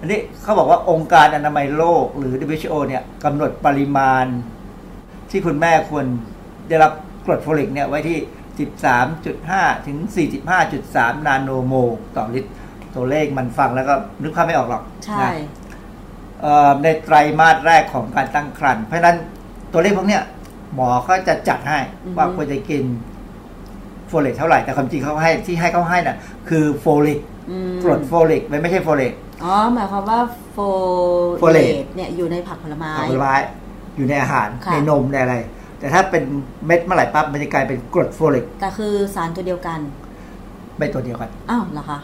[0.00, 4.24] อันนี้เขาบอกว่าองค์การอนามัยโลก หรือ WHO เนี่ยกำหนดปริมาณ
[5.30, 6.06] ที่คุณแม่ควร
[6.68, 6.92] ได้รับ
[7.26, 8.18] กรดโฟลิกเนี่ยไว้ที่
[9.02, 9.96] 13.5 ถึง
[10.62, 12.50] 45.3 นาโนโมลต่อลิตร
[12.96, 15.28] ตัวเลขมันฟังแล้วก็นึกภาพไม่ออกหรอกใช่
[16.82, 19.16] ในไตรมาสแรกของการตั้งครรภ์เพราะนั้น
[19.72, 20.22] ตัวเลขพวกเนี้ย
[20.74, 21.78] หมอเขาจะจัดให้
[22.16, 22.84] ว่าควรจะกิน
[24.08, 26.16] โฟลิกเท่าไหร่แต่ความจริงเขาให้ที่ให้เขาให้น่ะ
[26.48, 27.20] คือโฟลิก
[27.82, 29.12] กรดโฟลิกไม่ใช่โฟลิก
[29.44, 30.20] อ๋อหมายความว่า
[30.52, 33.34] โฟเลตเนี่ยอยู่ในผักผลไม้ผักผลไม้
[33.96, 35.36] อยู่ในอาหารในนมในอะไร
[35.78, 36.22] แต่ถ้าเป็น
[36.66, 39.78] เม็ดเมื่อไหร่ปั๊บมันจะกลายเป็นกรดโฟลิกแต่คือสารตัวเดียวกัน
[40.78, 41.98] ไม่ตัวเดียวกันอ้าวเหรอคะ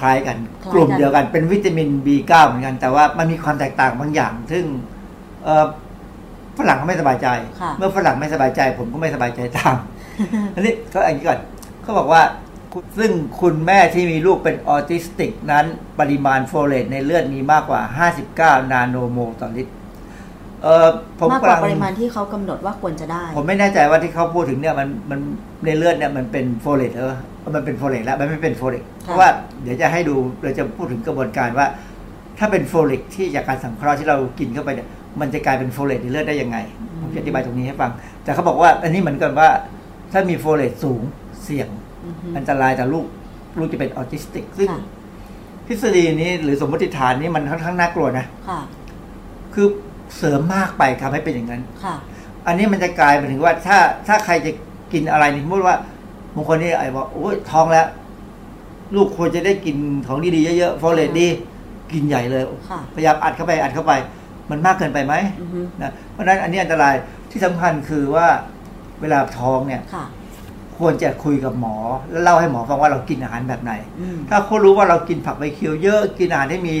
[0.00, 0.36] คล้ายกัน
[0.72, 4.64] กลุ่มเดียวกันเป็นวิตามิน B9 เหมือนกัน แต่ว่ามันมีความแตกต่างบางอย่าง ซึ่ง
[6.58, 7.28] ฝรั่งเขาไม่สบายใจ
[7.78, 9.76] เมื่อฝรั่งไม่สบายใจ ผมก็ไม่สบายใจตาม
[10.54, 11.38] อันนี้เขาอันนี้ก่อน
[11.86, 12.22] เขาบอกว่า
[12.98, 15.64] ซึ่งคุณแม่ที่มีลูกเป็นออทิสติกนั้น
[16.00, 17.80] ปริมาณโฟเลตในเลือดมีมากกว่า
[18.62, 19.72] 59 นาโนโมลต่อลิตร
[20.62, 20.86] เออ
[21.18, 25.20] ผมมากกว่าปริมาณที่เขากำหนดว่าควรจะได้ ผมไม่แน่ใจว่าที่เขาพูดถึงเนี่ยมันมัน
[25.64, 27.14] ในเลือดเนี่ยมันเป็นโฟเลตเออ
[27.56, 29.30] มันเป็นโฟเลตแล้วมันไม่เป็นโฟเลตเพราะว่า
[29.62, 31.66] เดี๋ยวจะให้ดูเราจะพูดถึงกระบวนการว่า
[32.38, 34.88] ถ้าเป็นโฟเลตที่จากการสังเคราะห์ที่เรากินเข้าไปเนี่ย
[35.20, 36.56] มันจะกลายเป็นโฟเลตในเลือดได้ยังไง
[37.00, 37.90] ผมจะอธิบายตรงนี้ให้ฟัง
[38.24, 39.48] แต่เขาบอกว่าอันนี้เหมือนกันว่า
[40.12, 41.02] ถ้ามีโฟเลตสูง
[41.46, 41.68] เสี่ยง
[42.36, 43.06] อันตรายต่อลูก
[43.58, 44.68] ลูกจะเป็นออทิสติก ซึ่ง
[45.66, 48.26] ทฤษฎีนี้หรือสมมติฐานนี้มันค่อนข้างน่ากลัวนะ
[49.54, 49.66] คือ
[50.16, 51.62] เสริมมากไปทำให้เป็นอย่างนั้น
[52.46, 54.52] อันนี้มันจะกลายไปถึงว่าถ้าถ้าใครจะ
[54.92, 55.76] กินอะไรนี่สมมติว่า
[56.34, 57.86] บางคนนี่ไอ้บอกโอ้ยท้องแล้ว
[58.94, 59.76] ลูกควรจะได้กิน
[60.08, 61.28] ของดีๆเยอะๆโฟเลตดี
[61.92, 62.42] กินใหญ่เลย
[62.94, 63.92] พยายามอัดเข้าไปอัดเข้าไป
[64.50, 65.14] มันมากเกินไปไหม
[65.82, 66.94] นะเพราะฉะนั้นอันนี้อันตราย
[67.30, 68.28] ที่สำคัญคือว่า
[69.00, 69.82] เวลาท้องเนี่ย
[70.78, 71.76] ควรจะคุยกับหมอ
[72.10, 73.72] แล้วเล่าให้หมอฟังว่าเรากินอาหารแบบไหน
[74.28, 76.76] ถ้าเขารู้ว่าเรากินผักใบเขียวเยอะกินอาหารที่มี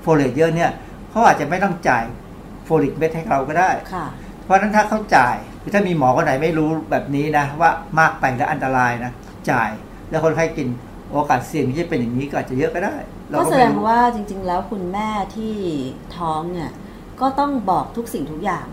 [0.00, 0.70] โฟเลตเยอะเนี่ย
[1.10, 2.02] เขาอาจจะไม่ต้องจ่าย
[2.64, 3.70] โฟลิกเม็ดให้เราก็ได้
[4.44, 5.36] เพราะฉะนั้นถ้าเขาจ่าย
[5.74, 9.12] ถ้ามีหมอคนไหนไม่รู้แบบนี้นะ ว่ามากไปและอันตรายนะ
[9.50, 9.70] จ่าย
[10.10, 10.68] แล้วคนไข้กิน
[11.10, 12.96] โอกาสเสี่ยงที่จะเป็นอย่างนี้ก็อาจจะเยอะก็ได้
[13.38, 15.54] ก็แสดงว่าจริง ๆ แล้วคุณแม่ที่
[16.16, 16.70] ท้องเนี่ย
[17.20, 18.66] ก็ต้องบอกทุกสิ่งทุกอย่าง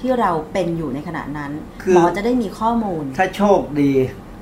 [0.00, 1.52] ที่เราเป็นอยู่ในขณะนั้น
[1.94, 3.90] หมอจะได้มีข้อมูล ถ้าโชคดี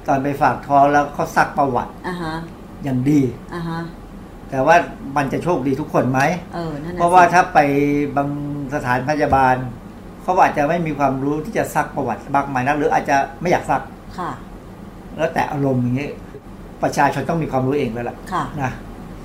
[0.08, 2.34] ตอนไปฝากท้องแล้วเขาซักประวัติอ่าฮะ
[2.84, 3.20] อย่างดี
[3.54, 3.80] อ่าฮะ
[4.50, 4.76] แต่ว่า
[5.16, 6.20] มันจะโชคดีทุกคนไหม
[6.54, 7.58] เออนั่นเพราะว่าถ้าไป
[8.16, 8.28] บาง
[8.74, 9.56] สถานพยาบาล
[10.22, 13.82] เขาอาจจะไม่มีความรู้ที่จะซักประวัติบางหมายนะหรืออาจจะไม่อยากซัก
[14.18, 14.30] ค่ะ
[15.16, 16.08] แล้วแต่อารมณ์อย่างนี้
[16.82, 18.72] ประชาชนต้องมีความรู้เองเลยล่ะค่ะนะ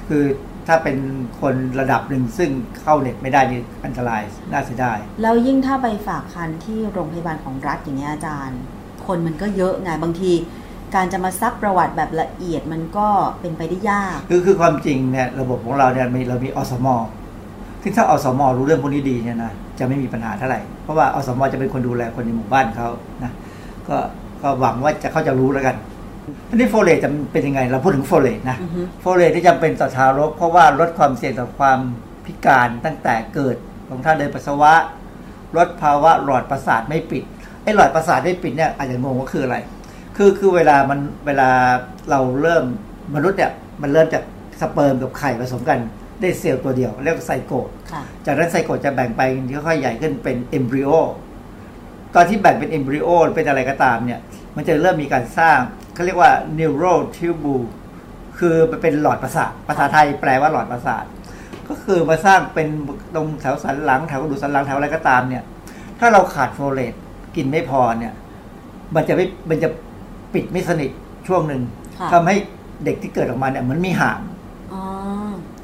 [0.07, 0.23] คือ
[0.67, 0.97] ถ้าเป็น
[1.41, 2.49] คนระดับหนึ่งซึ่ง
[2.81, 8.59] เข้าเน็ตไม่ได้นี่อันตรายน่าเสียดายแล้วยิ่งถ้าไปฝากคันที่โรงพยาบาลของรัฐอย่างเงี้ยอาจารย์
[9.05, 10.31] คนมันก็เยอะไงบางที
[10.95, 13.07] การจะมาซักประวัติแบบละเอียดมันก็
[13.41, 16.87] เป็นไปได้ยาก คือคือความจริงเนี่ยระบบของเราเนี่ยมีเรามีอสม
[17.81, 22.89] ซึ่งถ้าอสมรู้เรื่องพวกนี้ดีเนี่ยนะจะไม่มีปัญหาเท่าไหร่ เพราะว่าอสมจะเป็นคนดูแลคนในหมู่บ้านเขา
[23.23, 23.31] นะ
[23.89, 23.97] ก็
[24.41, 25.75] ก็หวังว่าจะเขาจะรู้แล้วกัน
[26.49, 28.57] อันนี้โฟเลตจะเป็นยังไง เราพูดถึงโฟเลตนะ
[29.01, 31.79] โฟเลตที่จำเป็นต่อทารก เพราะว่าลดความเสี่ยงต่อความ
[32.25, 33.55] พิการตั้งแต่เกิด
[33.89, 34.73] ของทางเดินปัสสาวะ
[35.57, 37.23] ลดภาวะหลอดประสาทไม่ปิด
[37.63, 39.57] ไอ้หลอดประสาทไม่ปิดเนี่ยอาจจะงงว่าคืออะไร
[40.17, 41.49] คือคือเวลามันเวลา
[42.09, 42.63] เราเริ่ม
[43.15, 43.51] มนุษย์เนี่ย
[43.81, 44.23] มันเริ่มจาก
[44.61, 45.79] สเปิร์มกับไข่ผสมกัน
[46.21, 47.67] ได้เซลล์ตัวเดียวเรียกว่า zygote
[48.25, 49.21] จากนั้น zygote จะแบ่งไป
[49.67, 50.89] ค่อยๆใหญ่ขึ้นเป็น embryo
[52.15, 54.19] ตอนที่แบ่งเป็น embryo เป็นอะไรก็ตามเนี่ย
[54.55, 55.57] มันจะเริ่มมีการสร้าง
[56.01, 57.53] เขาเรียกว่า neural tube
[58.39, 61.05] คือมันเป็นหลอดประสาทภาษาไทยแปลว่าหลอดประสาท
[61.67, 62.67] ก็คือมาสร้างเป็น
[63.15, 65.43] ตรงแถวสันหลังแถวกระดูกสันหลังแถวอะไรก็ตามเนี่ย
[65.99, 66.93] ถ้าเราขาดโฟเลต
[67.35, 68.13] กินไม่พอเนี่ย
[68.95, 69.69] มันจะไม่มันจะ
[70.33, 70.91] ปิดไม่สนิท
[71.27, 71.61] ช่วงหนึ่ง
[72.13, 72.35] ทำให้
[72.85, 74.21] เด็กที่เกิดออกมาเนี่ยเหมือนมีหาง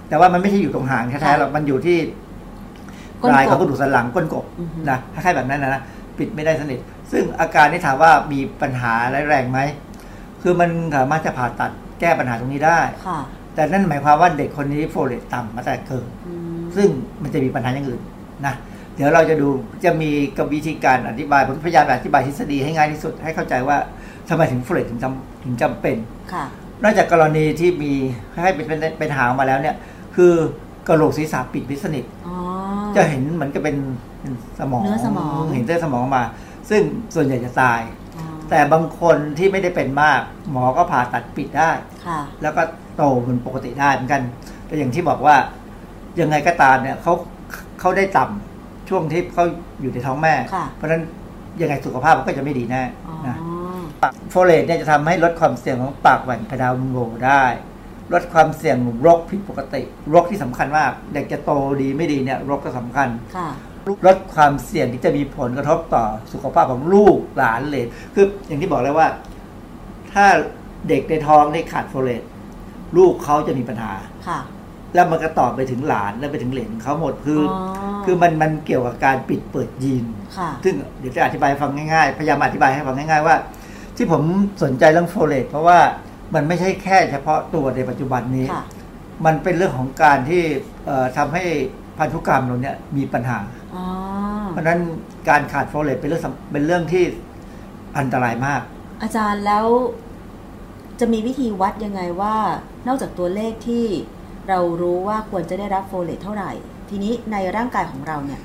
[0.10, 1.98] แต่ว่ามันไม่ใช่อยู่ตรงหางแท้ๆหรอกมันอยู่ที่
[3.24, 4.46] ปลายของกระดูกสันหลังก้นกบ
[4.90, 5.82] นะคล้ายๆแบบนั้นนะ
[6.18, 6.80] ปิดไม่ได้สนิท
[7.12, 9.60] ซึ่งอาการนี้ถามว่ามีปัญหาร้ายแรงไหม
[10.42, 12.80] คือมันสามารถจะผ่าตัดแก้ปัญหาตรงนี้ได้
[13.56, 16.08] แต่นั่นหมายความว่าเด็กคนนี้โฟเลตต่ำมาแต่เกิด
[16.76, 16.88] ซึ่ง
[17.22, 18.02] มันจะมีปัญหาอย่างอื่น
[18.46, 18.54] นะ
[18.96, 19.50] เดี๋ยวเราจะดู
[19.86, 23.78] จะมีกวิธีการอธิบายผมพยายามอธิบายทฤษฎีให้ง่ายที่สุดให้เข้าใจว่า
[24.30, 25.96] ทำไมถึงโฟเลตถึงจำถึงจำเป็น
[26.84, 27.94] นอกจากกรณีที่มี
[28.44, 28.66] ให้เป็น
[29.00, 29.76] เป็นหางมาแล้วเนี่ย
[30.16, 30.34] คือ
[30.88, 32.06] กระโหลกศีรษะปิดมิสนิท
[32.96, 33.78] จะเห็นเหมือนกับเป็น
[34.60, 36.24] สมองเนื้อสมอง เห็นเส้นสมองมา
[36.70, 36.82] ซึ่ง
[37.16, 37.80] ส่วนใหญ่จะตาย
[38.50, 40.22] แต่บางคนที่ไม่ได้เป็นมาก
[40.52, 41.72] หมอก็ผ่าตัดปิดได้
[42.42, 42.62] แล้วก็
[42.96, 44.22] โตเหมือนปกติได้เหมือนกัน
[44.68, 45.36] แต่อย่างที่บอกว่า
[46.20, 47.14] ยังไงก็ตามเนี่ยเขา
[47.80, 49.46] เขาได้ต่ำช่วงที่เขา
[49.82, 50.34] อยู่ในท้องแม่
[50.76, 51.02] เพราะฉะนั้น
[51.62, 52.84] ยังไงสุขภาพก็จะไม่ดีแน่
[53.28, 53.38] นะ
[54.30, 57.44] โฟเลตเนี่ยจะทำให้ลดความเสี่ยงของปากแหว่งกระดาวโงได้
[58.14, 59.82] ลดความเสี่ยงโรคผิดปกติ
[60.12, 63.08] โรคที่สำคัญมาก เด็กจะโตดีไม่ดีเนี่ยโรคก็สำคัญ
[64.08, 67.86] ลดความเสี่ยงที่จะมีผลกระทบต่อสุขภาพของลูกหลานเลย
[68.16, 69.08] คืออย่างที่บอกแล้วว่า
[70.14, 70.26] ถ้า
[70.90, 72.24] เด็กในท้องได้ขาดโฟเลต
[72.98, 73.94] ลูกเขาจะมีปัญหา
[74.28, 74.40] ค่ะ
[74.94, 77.42] แล้วมันก็ต่อไปถึงหลานแล้วไปถึงเหลนเขาหมดคือ
[78.06, 80.06] คือมันมันเกี่ยวกับการปิดเปิดยีน
[80.64, 83.36] ซึ่งเดี๋ยวจะอธิบายฟังง่ายๆ พยายามอธิบายให้ฟังง่าย ๆ ว่า
[83.96, 84.24] ที่ผม
[84.64, 85.80] สนใจเรื่องโฟเลตเพราะว่า
[86.36, 88.46] มันไม่ใช่แค่เฉพาะตัวในปัจจุบันนี้
[89.26, 90.42] มันเป็นเรื่องของการที่
[91.18, 91.44] ทำให้
[91.98, 93.38] พันธุกรรมเราเนี่ยมีปัญหา
[94.52, 94.80] เพราะนั้น
[95.30, 97.04] การขาดโฟเลตเป็นเรื่องเป็นเรื่องที่
[97.98, 98.62] อันตรายมาก
[99.02, 99.66] อาจารย์แล้ว
[101.00, 102.36] จะมีวิธีวัดยังไงว่า
[102.88, 103.86] นอกจากตัวเลขที่
[104.50, 106.52] เรารู้ว่าควรจะได้รับโฟเลตเท่าไหร่
[106.90, 108.40] ทีนี้ในร่างกายของเราเนี่ย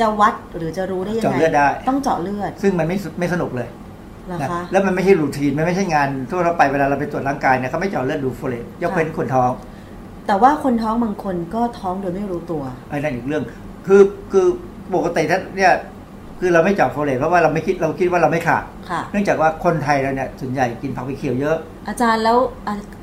[0.00, 3.68] จะวัดหรือจะรู้ได้ยังไงเจาะเลือดได้ต้องเจาะเลือด ซึ่งมันไม่ไม่สนุกเลย
[4.32, 9.50] นะคะแล้วมันไม่ใช่ routine มันไม่ใช่งานทั่วไปเวลาเราไปตรวจร่างกายเนี่ยเขาไม่เจาะเลือดดูโฟเลตยกเว้นคนท้อง
[10.26, 13.42] แต่ว่าคนท้องบางคนก็ท้องโดยไม่รู้ตัวไอ้นั่นอีกเรื่อง
[13.86, 14.02] คือ
[14.32, 14.46] คือ
[14.94, 15.72] ปกติถ้าเนี่ย
[16.40, 18.64] คือเราไม่เจาะโฟเลตเพราะว่าเราไม่คิดเราคิดว่าเราไม่ขาด
[19.10, 21.56] เนื่องจากว่าคนไทยเราเนี่ยส่วนใหญ่กินผักใบเขียวเยอะ
[21.88, 22.38] อาจารย์แล้ว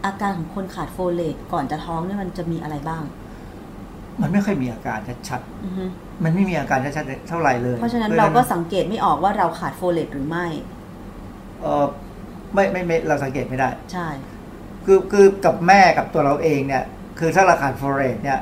[0.06, 3.04] อาการของคนขาดโฟเลตก่อนจะท้องเนี่ยมันจะมีอะไรบ้าง
[4.22, 10.48] มันไม่ค่อยมีอาการชัดๆมันไม่มีอาการชัดๆเท่าไหร่เลยเพราะฉะนั้นเราก็สังเกตไม่ออกว่าเราขาดโฟเลตหรือไม่
[11.62, 11.86] เออ
[12.54, 14.08] ไม่ไม่ไม่เราสังเกตไม่ได้ ใช่
[14.86, 16.84] คือคือกับแม่กับตัวเราเองเนี่ย
[17.20, 18.40] คือถ้าเราขาดโฟเลตเนี่ย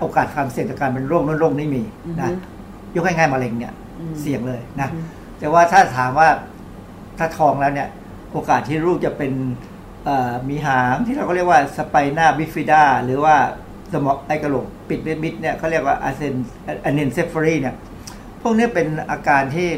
[0.00, 1.82] โอกาสความเสี่ยงจากการเป็นโรคนู้นโรคนี้มี
[2.20, 2.30] นะ
[2.94, 3.72] ยกง่ายๆมะเร็งเนี่ย
[4.20, 4.88] เสี่ยงเลยนะ
[5.38, 6.28] แต่ว่าถ้าถามว่า
[7.18, 7.88] ถ้าท้องแล้วเนี่ย
[8.32, 9.32] โอกาสที่ลูกจะเป็น
[10.48, 13.36] มีหางที่เราก็เรียกว่า spina bifida หรือว่า
[13.92, 17.74] สมองไอ้กะโหลกปิดไม่มิดเนี่ยเขาเรียกว่าอา anencephaly เนี่ย
[18.42, 19.68] พวกนี้เป็นอาการที่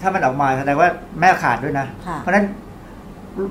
[0.00, 0.88] ถ้ามันออกมาแสดงว่า
[1.20, 1.86] แม่ขาดด้วยนะ
[2.20, 2.46] เพราะนั้น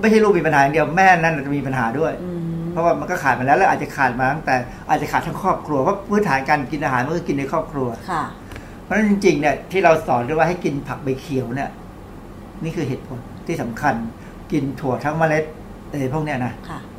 [0.01, 2.36] ไม่ใช่ลูกมีปัญหาอย่างเดียวแม่นั่นจะมีปัญหาด้วยเพ
[2.77, 4.55] ราะว่ามันก็ขาดมาแล้วแล้วอาจจะขาดมาตั้งแต่
[4.89, 8.23] อาจจะขาดทั้งครอบครัวเพราะพื้นฐานการกินอาหารมันก็กินในครอบครัวค่ะ
[8.83, 11.69] เพราะฉะนั้นจริงๆเนี่ยที่เราสอนด้วยว่าให้กินผักใบเขียวเนี่ย
[12.63, 13.95] นี่คือเหตุผลที่สำคัญ
[14.51, 15.43] กินถั่วทั้งเมล็ด
[15.91, 16.53] เออพวกเนี้ยนะ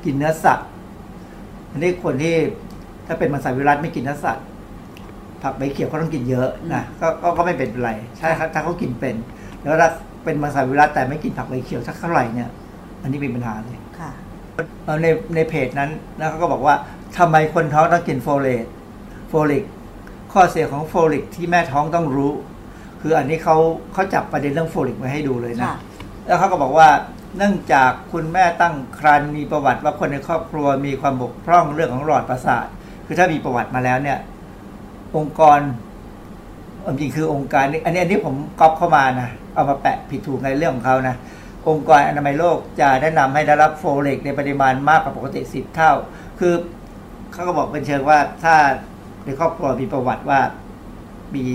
[0.05, 0.69] กินเนื้อสัตว์
[1.71, 2.35] อันนี้คนที่
[3.07, 4.47] ถ้าเป็นมังสวิรัตไม่กินเนื้อสัตว์
[5.43, 9.15] ผักใบเขียวเขาต้องกินเยอะนะก็ก็ไม่เป็นไรใช่ครับถ้าเขากินเป็น
[9.63, 9.91] แล้วถ้า
[10.25, 12.49] เป็นมังสวิรัตแต่ไม่กินผักใบเขียวสักเท่าไหร่เนี่ย
[13.03, 13.88] อันนี้เป็นปัญหาเลยค่ะ
[15.03, 16.75] ในในเพจนั้นนะเขาก็บอกว่า
[17.19, 18.67] ทำไมคนท้องต้องกินโฟเลต
[19.29, 19.65] โฟลิก
[20.33, 22.33] ข้อเสียของโฟลิกที่แม่ท้องต้องรู้
[23.01, 23.57] คืออันนี้เขา
[23.93, 25.71] เขาจับประเด็นเรื่องโฟลิกมาให้ดูเลยนะ
[26.27, 26.89] แล้วเขาก็บอกว่า
[27.37, 32.67] เนื่องจากคุณแม่ตั้งครรภ์มีประวัติว่าคนในครอบครัวมีความบกพร่องเรื่องของหลอดประสาท
[33.07, 34.19] คือถ้ามีประวัติมาแล้วเนี่ย
[35.17, 35.59] องค์กร
[37.01, 41.17] จริงคือองค์การนี้อันนี้อันนี้ผมก๊อปเข้ามานะเอามาแปะผิดถูกในเรื่องของเขานะ
[41.69, 45.93] องค์กรอนามัยโลกจะแนะนำให้ได้รับโฟเลกในปริมาณมากกว่าปกติสิบเท่า
[46.39, 46.55] คือ
[47.33, 48.57] เขาก็บอกเป็นเชิงว่าถ้า
[49.25, 50.41] ในครอบครัวมีประวัติว่า
[51.35, 51.47] มี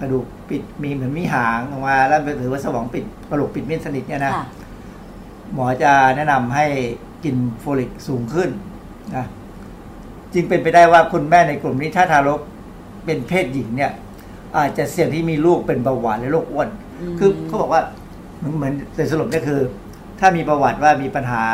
[0.00, 4.32] กระดูกปิดมีเหมือนมีหางออกมาแล้วหรือว่าสมองปิดกระดูกปิดมิดสนิทเนี่ยนะ
[5.52, 6.66] หมอจะแนะนำให้
[7.24, 8.50] กินโฟลิกสูงขึ้น
[9.16, 9.26] นะ
[10.34, 12.40] จึงเป็นไปได้ว่าคุณแม่ในกลุ่มนี้ถ้าทารก
[13.04, 13.92] เป็นเพศหญิงเนี่ย
[14.56, 16.68] อาจจะเสี่ยงที่มีลูกเป็นเบาหวานและโรคอ้วน
[17.18, 17.82] คือเขาบอกว่า
[18.56, 19.60] เหมือนแต่สรุปก็คือ
[20.20, 21.44] ถ้ามีประวัติว่ามีปัญหา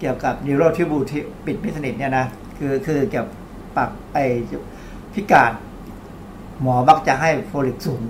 [0.00, 2.26] เกี่ยวกับ neural tube ที่ปิดไม่สนิทเนี่ยนะ
[2.58, 3.34] คือคือเกี่ยวกับ
[3.76, 4.18] ปากไอ
[5.14, 5.52] พิการ
[6.60, 8.02] หมอมักจะให้โฟลิกสูง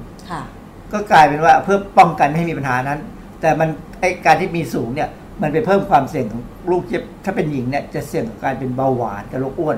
[0.92, 3.00] ก็กลายเป็นว่าเพื่อป้องกันไม่ให้มีปัญหานั้น
[3.40, 3.68] แต่มัน
[4.00, 5.08] ไอการที่มีสูงเนี่ย
[5.42, 6.82] มันไปเพิ่มความเสี่ยงของลูก
[7.24, 9.76] ถ้าเป็นหญิงเนี่ยจะเสี่ยงกับการเป็นเบาหวานกับโรคอ้วน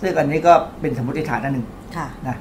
[0.00, 1.66] ซึ่งอันนี้ก็เป็นสมมติฐานอันหนึ่ง
[2.28, 2.36] นะ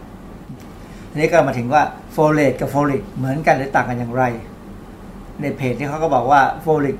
[1.11, 4.23] ทีนี้ก็มาถึงว่าโฟเลตกับโฟลิกเหมือนกันหรือต่างกันอย่างไร
[5.43, 6.97] ในเพจที่เขาก็บอกว่าโฟลิก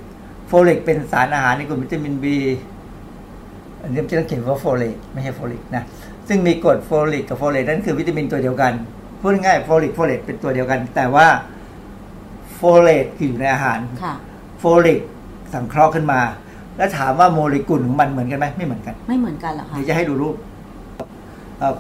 [0.48, 2.38] โฟลิกเป็นสารอาหารในกลุ่มวิตามินบี
[3.82, 5.84] อันนี้จะต้องเขียนว่าโฟลิกไม่ใช่โฟลิกนะ
[6.28, 8.74] ซึ่งมีกรดโฟลิกกับโฟเลตนั่นคือวิตามินตัวเดียวกัน
[9.20, 11.28] พูดง่ายโฟลิกโฟเลตเป็นตัวเดียวกัน แต่ว่า
[12.56, 13.80] โฟเลตอยู่ในอาหาร
[14.60, 15.00] โฟลิก
[15.54, 16.20] สังเคราะห์ขึ้นมา
[16.78, 20.36] แล้วถามว่าโมเลกุลของมันเหมือนกันไหมไม่เหมือนกัน ไม่เหมือนกันหรอคะเดี๋ยวจะให้ดูรูป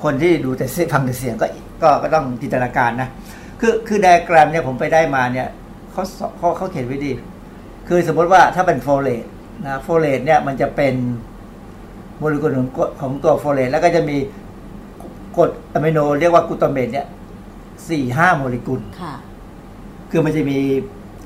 [0.04, 1.48] คนที่ดูแต่ฟังแต่เสียงก็
[1.84, 3.10] ก็ก็ต้องจินตนาการนะ
[3.60, 5.48] คือคือไดอะแกรมเนี่ยผมไปได้มาเนี่ย
[5.94, 6.04] เขา
[6.38, 7.12] เขาเขาเขียนไว้ดี
[7.88, 9.26] คือสมมติว่าถ้าเป็นโฟเลต
[9.66, 10.94] นะโฟเลตเนี่ยมันจะเป็น
[12.18, 12.68] โมเลกุลของ
[13.02, 14.18] ของตัวโฟเลตแล้วก็จะมี
[15.38, 17.08] กรดอะมิโนเรียกว่า glutamate เนี่ย
[17.90, 19.14] สี่ห้าโมเลกุลค่ะ
[20.12, 20.58] คือมันจะมี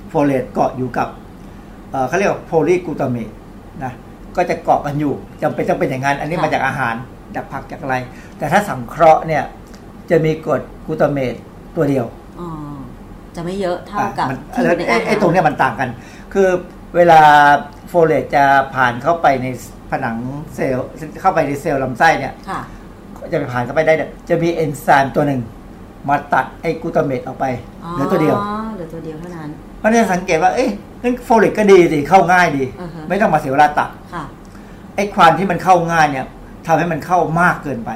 [0.09, 1.07] โฟเลตเกาะอยู่กับ
[2.07, 3.29] เขาเรียกว่า polyglutamate
[3.83, 3.91] นะ
[4.35, 6.95] ก็จะเกาะกันอยู่จำเป็นต้องเป็นอย่างนั้น อันนี้มาจากอาหาร
[7.35, 7.95] จากผักจากอะไร
[8.37, 9.43] แต่ถ้าสังเคราะห์เนี่ย
[10.09, 11.33] จะมีกรด glutamate
[11.75, 12.05] ตัวเดียว
[13.37, 15.89] จะไม่เยอะเท่ากับที่ในอาหารไอ้ตรงเนี้ยมันต่างกัน
[16.33, 16.47] คือ
[16.95, 17.21] เวลา
[17.89, 18.43] โฟเลตจะ
[18.75, 19.47] ผ่านเข้าไปใน
[19.91, 20.17] ผนัง
[20.55, 20.87] เซลล์
[21.21, 22.33] เข้าไปในเซลล์ลำไส้เนี่ย
[23.31, 25.41] จะไปผ่านเข้าไปได้เนี่ยจะมีเอนไซม์ตัวหนึ่ง
[26.09, 27.45] มาตัดไอ้ glutamate ออกไป
[27.93, 28.35] เหลือตัวเดียว
[28.75, 30.69] เหลือตัวเดียวเท่านั้นเพราะนี่สังเกตว่าเอ๊ะ
[31.03, 32.63] นั่นโฟเลตก็ดีสิเข้าง่ายดี
[33.07, 33.89] ไม่ต้องมาเสียเวลาตัด
[34.95, 36.25] ไอ้ความที่มันเข้าง่ายเนี่ย
[36.67, 37.91] ทำให้มันเข้ามากเกินไป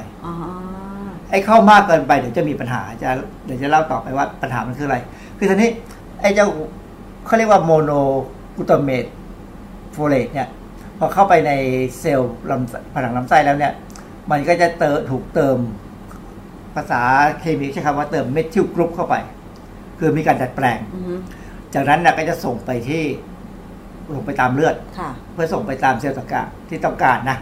[1.30, 3.10] ไอ้เข้ามากเกินไปเดี๋ยวจะมีปัญหาจะ
[3.46, 4.98] เดี๋ยวจะเล่าต่อไปว่าปัญหามันคืออะไร
[5.42, 5.72] คือทีนี้
[6.20, 6.48] ไอ้เจ้า
[7.26, 9.04] เขาเรียกว่า monoglutamate
[9.92, 10.48] โฟเลตเนี่ย
[10.98, 11.52] พอเข้าไปใน
[11.98, 13.72] เซลล์ลำผนังลำไส้แล้วเนี่ย
[14.30, 15.58] มันก็จะเติถูกเติม
[16.74, 17.02] ภาษา
[17.40, 19.14] เคมีใช้คำว่าเติม methyl group เข้าไป
[19.98, 20.78] คือมีการดัดแปลง
[21.74, 23.02] จากนั้นนะก็จะส่งไปที่
[24.14, 24.76] ลงไปตามเลือด
[25.32, 27.36] เพื่อส่งไปตามเซลล์ต่างๆที่ต้องการนะ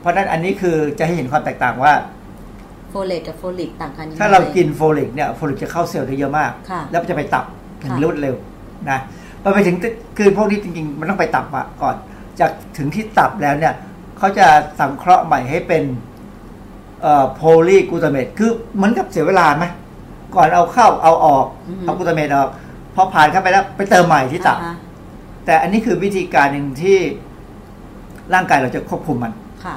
[0.00, 1.92] เพราะนั้นอันนี้คือจะให้เห็นความแตกต่างว่า
[2.25, 2.25] โฟ
[3.06, 6.50] เลตกับโฟลิกต่างกันถ้าเรากินโฟลิกเนี่ยโฟลิกจะเข้าเซลล์ได้เยอะมาก
[6.90, 7.44] แล้วจะไปตับ
[7.80, 8.34] อย่างรวดเร็ว
[8.90, 8.98] นะ
[9.42, 9.76] พอไปถึง
[10.18, 11.96] คือพวกนี้จริงๆ มันต้องไปตับมาก่อน
[12.40, 13.74] จากถึงที่ตับแล้วเนี่ย
[14.18, 14.46] เขาจะ
[14.80, 15.84] สังเคราะห์ใหม่ให้เป็น
[17.34, 19.64] polyglutamate คือเหมือนกับเสียเวลาไหม
[20.34, 21.46] ก่อนเอาเข้าเอาออก
[21.82, 22.48] เอา glutamate ออก
[22.94, 24.58] พอผ่านเข้าไปแล้วไปเติมใหม่ที่ตับ
[25.44, 26.98] แต่อันนี้คือวิธีการหนึ่งที่
[28.34, 29.32] ร่างกายเราจะควบคุมมัน
[29.64, 29.76] ค่ะ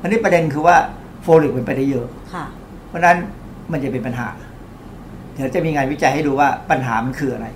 [0.00, 0.76] อันนี้ประเด็นคือว่า
[1.22, 2.44] โฟลิกเป็นไปได้เยอะค่ะ
[2.88, 3.16] เพราะนั้น
[3.72, 4.28] มันจะเป็นปัญหา
[5.34, 7.46] เดี๋ยวจะมีงานวิจัยให้ดูว่าปัญหามันคืออะไร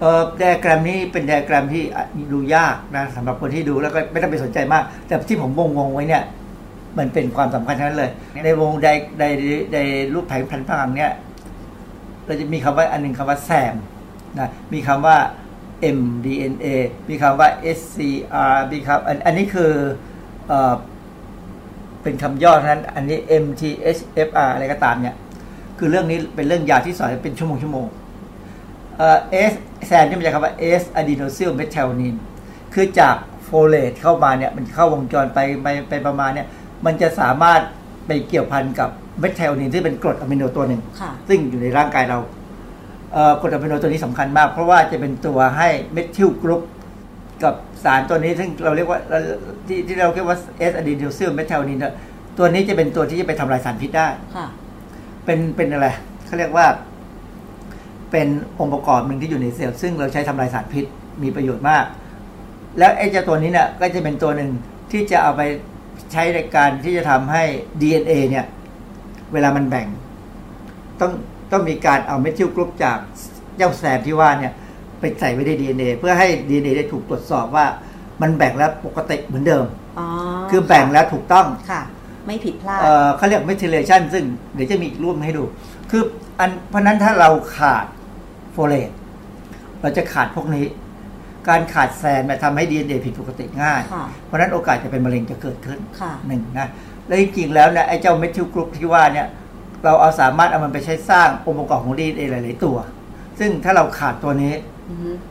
[0.00, 1.82] เออไดอะแกรมนี้เป็นไดอะแกรมที่
[2.32, 6.22] ดูยากนะสำหรับคนที่ดูแล้วก็ไม่ต้องไปสนใจมาก แต่ที่ผมวงงไว้เนี่ย
[6.98, 8.10] มันเป็นความสำคัญทั้งนั้นเลย
[8.44, 8.88] ในวงได
[9.18, 9.24] ได
[9.72, 9.78] ได
[10.14, 11.12] รูปแผงพันพังเนี่ย
[12.26, 13.74] เราจะมีคำว่าอันหนึ่งคำว่าแซม
[14.38, 15.16] นะมีคำว่า
[15.96, 16.66] mDNA
[17.08, 17.48] มีคำว่า
[17.78, 19.72] SCR มีคำอันอันนี้คือ
[22.00, 25.14] เอเป็นคำย่อนั้น อันนี้ MTHFR อะไรก็ตามเนี่ย
[25.78, 27.86] คือเรื่องนี้เป็นเรื่องยาวที่สอนเป็นชั่วโมงชั่วโมง
[29.30, 29.52] เอส
[29.86, 32.18] แซนที่มาจากคำว่า S adenosine methionine
[32.74, 36.46] คือจากโฟเลตเข้ามาเนี่ย มันเข้าวงจรไปไปไปประมาณเนี่ย
[36.86, 37.60] มันจะสามารถ
[38.06, 38.90] ไปเกี่ยวพันกับ
[39.20, 40.80] เมทเทลนินที่เป็นกรดอะมิโนตัวหนึ่ง
[41.28, 42.18] ซึ่งอยู่ในร่างกายเรา
[43.40, 46.62] กรดอะมิโนตัวนี้สำคัญมาก เพราะว่าจะเป็นตัวให้ methyl group
[47.42, 47.54] กับ
[47.84, 49.00] สารตัวนี้ซึ่งเราเรียกว่า
[49.66, 51.78] ที่ที่เราเรียกว่า S-adenosyl methionine
[52.38, 54.08] ตัวนี้จะเป็นตัวที่จะไปทำลายสารพิษได้
[55.24, 55.86] เป็นเป็นอะไร
[56.26, 56.66] เขาเรียกว่า
[58.10, 60.84] เป็นองค์ประกอบหนึ่งที่อยู่ในเซลล์ซึ่งเราใช้ทำลายสารพิษ
[61.22, 61.84] มีประโยชน์มาก
[62.78, 64.50] แล้วไอ้เจ้าตัวนี้เนี่ยก็จะเป็นตัวหนึ่ง
[64.90, 65.42] ที่จะเอาไป
[66.12, 67.44] ใช้ในการที่จะทำให้
[67.80, 68.46] DNA เนี่ย
[69.32, 69.86] เวลามันแบ่ง
[71.00, 71.12] ต้อง
[71.52, 72.98] ต้องมีการเอา methyl group จาก
[73.56, 74.52] เจ้า SAM ที่ว่าเนี่ย
[75.00, 77.66] ไปใส่ไว้ใน DNA เพื่อให้ DNA ได้ถูกตรวจสอบว่า
[78.22, 79.64] มันแบ่งแล้วปกติเหมือนเดิม
[80.50, 81.82] คือแบ่งแล้วถูกต้องค่ะ
[82.26, 82.80] ไม่ผิดพลาด
[83.16, 84.24] เขาเรียก methylation ซึ่ง
[84.54, 85.44] เดี๋ยวจะมีอีกรูปให้ดู
[85.90, 86.02] คือ
[86.38, 88.90] อันเพราะนั้นถ้าเราขาดโฟเลต
[89.80, 90.64] เราจะขาดพวกนี้
[91.48, 93.80] การขาด SAM ทำให้ดีเอ็นเอผิดปกติง่าย
[94.24, 95.78] เพราะนั้นโอกาสจะเป็นมะเร็งจะเกิดขึ้น
[96.28, 96.68] หนึ่งนะ
[97.06, 99.26] และจริงๆแล้วเนี่ยไอ้เจ้า methyl group ที่ว่าเนี่ย
[99.84, 102.76] เราเอาสามารถเอามันไปใช้สร้างองค์ประกอบของดีเอ็นเอหลาย ๆ ตัว
[103.38, 104.54] ซึ่งถ้าเราขาดตัวนี้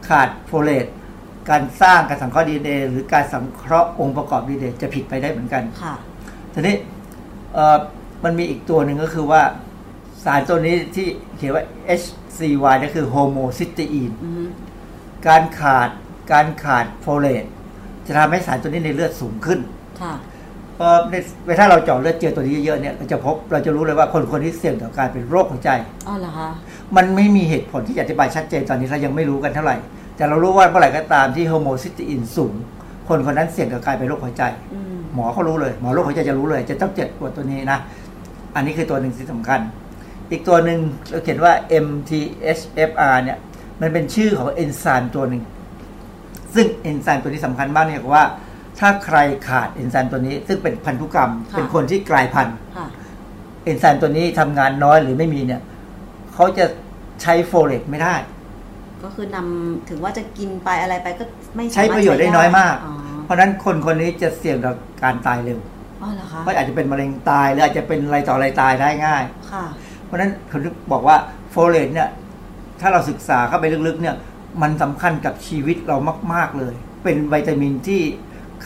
[0.07, 0.85] ขาดโฟเลต
[1.49, 5.95] การสร้างการสังเคราะห์ดีเอ็นเอหรือการสังเคราะห์องค์ประกอบดีเอ็นเอจะผิดไปได้เหมือนกันค่ะ
[6.53, 6.75] ทีนี้
[8.23, 9.41] มันมีอีกตัวหนึ่งก็คือว่า
[10.23, 11.63] สารตัวนี้ที่เขียนว่า
[12.01, 14.11] HCY นั่นคือ homocysteine
[15.27, 15.89] การขาด
[16.31, 17.45] การขาดโฟเลต
[18.05, 19.59] จะทำให้สารตัวนี้ในเลือดสูงขึ้น
[19.99, 20.36] พอใน
[21.47, 25.69] เวลาเราเจาะเลือดเจอตัวนี้เยอะๆเนี่ยเราจะพบเราจะรู้เลยว่าคนคนที่เสี่ยงต่อการเป็นโรคหัวใจ
[26.07, 26.49] อ๋อเหรอคะ
[26.95, 29.77] มันไม่มีเหตุผลที่จะอธิบายชัดเจนตอนนี้เรายังไม่รู้กันเท่าไหร่
[30.15, 32.53] แต่เรารู้ว่าเมื่อไหร่ก็ตามที่ homocysteine สูง
[33.07, 34.43] คนคนนั้นเสี่ยงต่อการเป็นโรคหัวใจ
[35.13, 37.79] หมอเขารู้เลย หมอโรคหัวใจจะรู้เลย จะต้องเจาะตรวจตัวนี้นะ
[38.55, 39.59] อันนี้คือตัวหนึ่งที่สำคัญ
[40.31, 41.53] อีกตัวหนึ่งเราเขียนว่า
[41.85, 43.37] MTHFR เนี่ย
[43.81, 45.43] มันเป็นชื่อของเอนไซม์ตัวหนึ่ง
[46.55, 48.23] ซึ่งเอนไซม์ตัวนี้สำคัญมากเนี่ยว่า
[48.79, 49.17] ถ้าใคร
[49.47, 52.57] ขาดเอนไซม์ตัวนี้ ซึ่งเป็นพันธุกรรม เป็นคนที่กลายพันธุ์
[53.63, 55.61] เอนไซม์ตัวนี้ทำงานน้อยหรือไม่มีเนี่ย
[56.33, 56.65] เขาจะ
[57.21, 58.15] ใช้โฟเลตไม่ได้
[59.03, 61.23] ก็คือหมายถึงว่าจะกินไปอะไรไปก็
[61.55, 62.75] ไม่ใช้ประโยชน์ได้น้อยมาก
[63.23, 64.73] เพราะนั้นคนคนนี้จะเสี่ยงต่อ
[65.03, 65.59] การตายเร็ว
[66.41, 69.65] เพราะอาจจะเป็นมะเร็งตายหรืออาจจะเป็นอะไรต่ออะไรตายได้ง่ายค่ะ
[70.05, 70.59] เพราะฉะนั้นเขา
[70.91, 71.17] บอกว่า
[71.51, 72.09] โฟเลตเนี่ย
[72.81, 74.15] ถ้าเราศึกษาเข้าไปลึกๆเนี่ย
[74.61, 75.97] มันสำคัญกับชีวิตเรา
[76.33, 76.73] มาก ๆเลย
[77.03, 78.01] เป็นวิตามินที่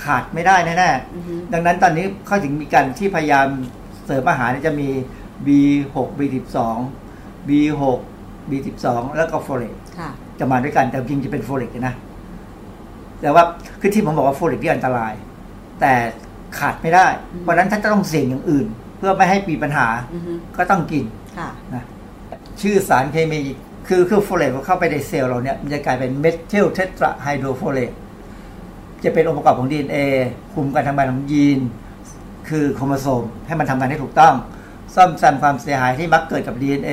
[0.04, 3.48] ขาดไม่ได้แน่ๆดังนั้นตอนนี้เขาถึงมีการที่พยายาม
[4.06, 4.90] เสริมอาหารจะมี
[5.46, 6.58] B6 B12
[7.48, 7.82] B6
[8.50, 8.86] B12
[9.16, 9.76] แล้วก็โฟเลต
[10.40, 11.96] จะมาด้วยกันแต่จริงจะเป็นโฟเลตนะ
[13.22, 13.44] แต่ว่า
[13.82, 15.14] คือที่ผมบอกว่าโฟเลตที่อันตราย
[15.82, 15.94] แต่
[16.60, 17.08] ขาดไม่ได้
[17.42, 18.68] เพราะนั้นถ้าจะต้องเสี่ยงอย่างอื่น
[18.98, 19.88] เพื่อไม่ให้มีปัญหา
[20.58, 21.06] ก็ต้องกิน
[21.76, 21.84] นะ
[22.62, 23.42] ชื่อสารเคมี
[23.88, 27.92] คือคือโฟเลตเข้าไปในเซลล์เราเนี่ยมันจะกลายเป็น methyltetrahydrofolate
[29.04, 29.98] จะเป็นองค์ประกอบของ DNA
[30.54, 31.60] คุมการทำงานของยีน
[32.50, 34.34] คือโครโมโซมให้มันทำงานให้ถูกต้อง
[34.96, 36.92] ซ่อมแซมความเสียหายที่มักเกิดกับ DNA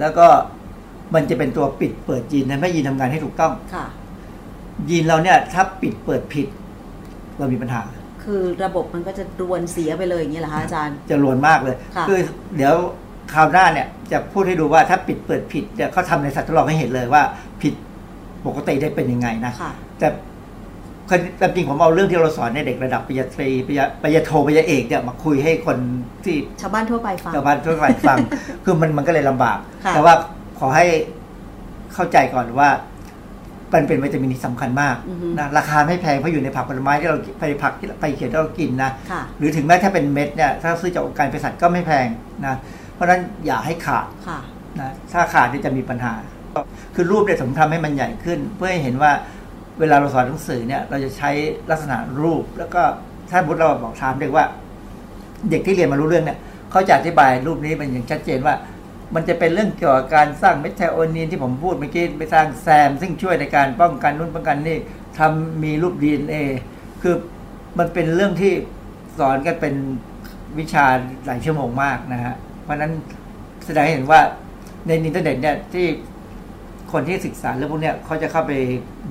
[0.00, 0.26] แล้วก็
[1.14, 3.86] มันจะเป็นตัวปิดเปิดยีนทำให้ยีนทำงานให้ถูกต้อง ค่ะ
[4.90, 6.46] ยีนเราเนี่ยถ้าปิดเปิดผิด
[7.38, 7.82] เรามีปัญหา
[8.24, 11.76] คือระบบมันก็จะรวนเสียไปเลยอย่างนี้เหรอคะอาจารย์ จะรวนมากเลย
[12.08, 12.18] คือ
[12.56, 12.74] เดี๋ยว
[13.32, 17.22] คราวหน้าเนี่ยจะพูดให้ดูว่าถ้าปิดเปิดผิดเนี่ยเขาทำในสัตว์ทดลองให้เห็นเลยว่า
[17.62, 17.74] ผิด
[18.46, 19.52] ปกติได้เป็นยังไงนะ
[19.98, 20.08] แต่
[21.08, 25.78] ความจริงผมเอาเรื่องที่เราสอนในเด็กระดับปริญญาตรีปริญญาปริญญาโทปริญญาเอกเนี่ยมาคุยให้คน
[26.24, 28.18] ที่ชาวบ้านทั่วไปฟังชาวบ้านทั่วไปฟัง
[28.64, 29.58] คือมันมันก็เลยลำบาก
[29.94, 30.14] แต่ว่า
[30.60, 30.86] ขอให้
[31.94, 32.70] เข้าใจก่อนว่า
[33.74, 34.96] มันเป็นวิตามินที่สำคัญมาก
[35.38, 38.90] นะราคาไม่แพงเพราะอยู่ในผักผลไม้ที่เราไปผักที่ไปเขียนที่เรากินนะ
[39.38, 42.06] หรือถึงแม้ถ้าเป็นเม็ดเนี่ยถ้าซื้อจากองค์การเภสัชก็ไม่แพง
[42.46, 42.54] นะ
[42.94, 44.06] เพราะฉะนั้นอย่าให้ขาด
[44.80, 46.14] นะถ้าขาดจะมีปัญหา
[46.94, 49.12] คือรูปเนี่ยผมทำให้มันใหญ่ขึ้น เพื่อให้เห็นว่า
[49.80, 51.30] เวลาเราสอนหนังสือเนี่ย เราจะใช้
[51.70, 52.82] ลักษณะรูป แล้วก็
[53.30, 54.44] ถ้าบุตรเราบอกถามเด็กว่า
[55.50, 56.38] เด็กที่เรียนมารู้เรื่องเนี่ย
[56.70, 58.54] เขาจะอธิบายรูปนี้มันอย่างชัดเจนว่า
[59.14, 64.78] มันจะเป็นเรื่องเกี่ยวกับการสร้างเมทไทโอนีนที่ผมพูดเมื่อกี้ไปสร้างแซม ซึ่งช่วยในการป้องกันนู่นป้องกันนี่
[65.18, 66.34] ทำมีรูป DNA
[67.02, 67.14] คือ
[67.78, 68.52] มันเป็นเรื่องที่
[69.18, 69.74] สอนกันเป็น
[70.58, 70.84] วิชา
[71.26, 72.92] หลายชั่วโมงมากนะฮะเพราะนั้น
[73.66, 74.20] แสดงให้เห็นว่า
[74.86, 75.86] ในอินเทอร์เน็ตเนี่ยที่
[76.92, 78.52] คนที่ศึกษาเรื่องพวกนี้เขาจะเข้าไป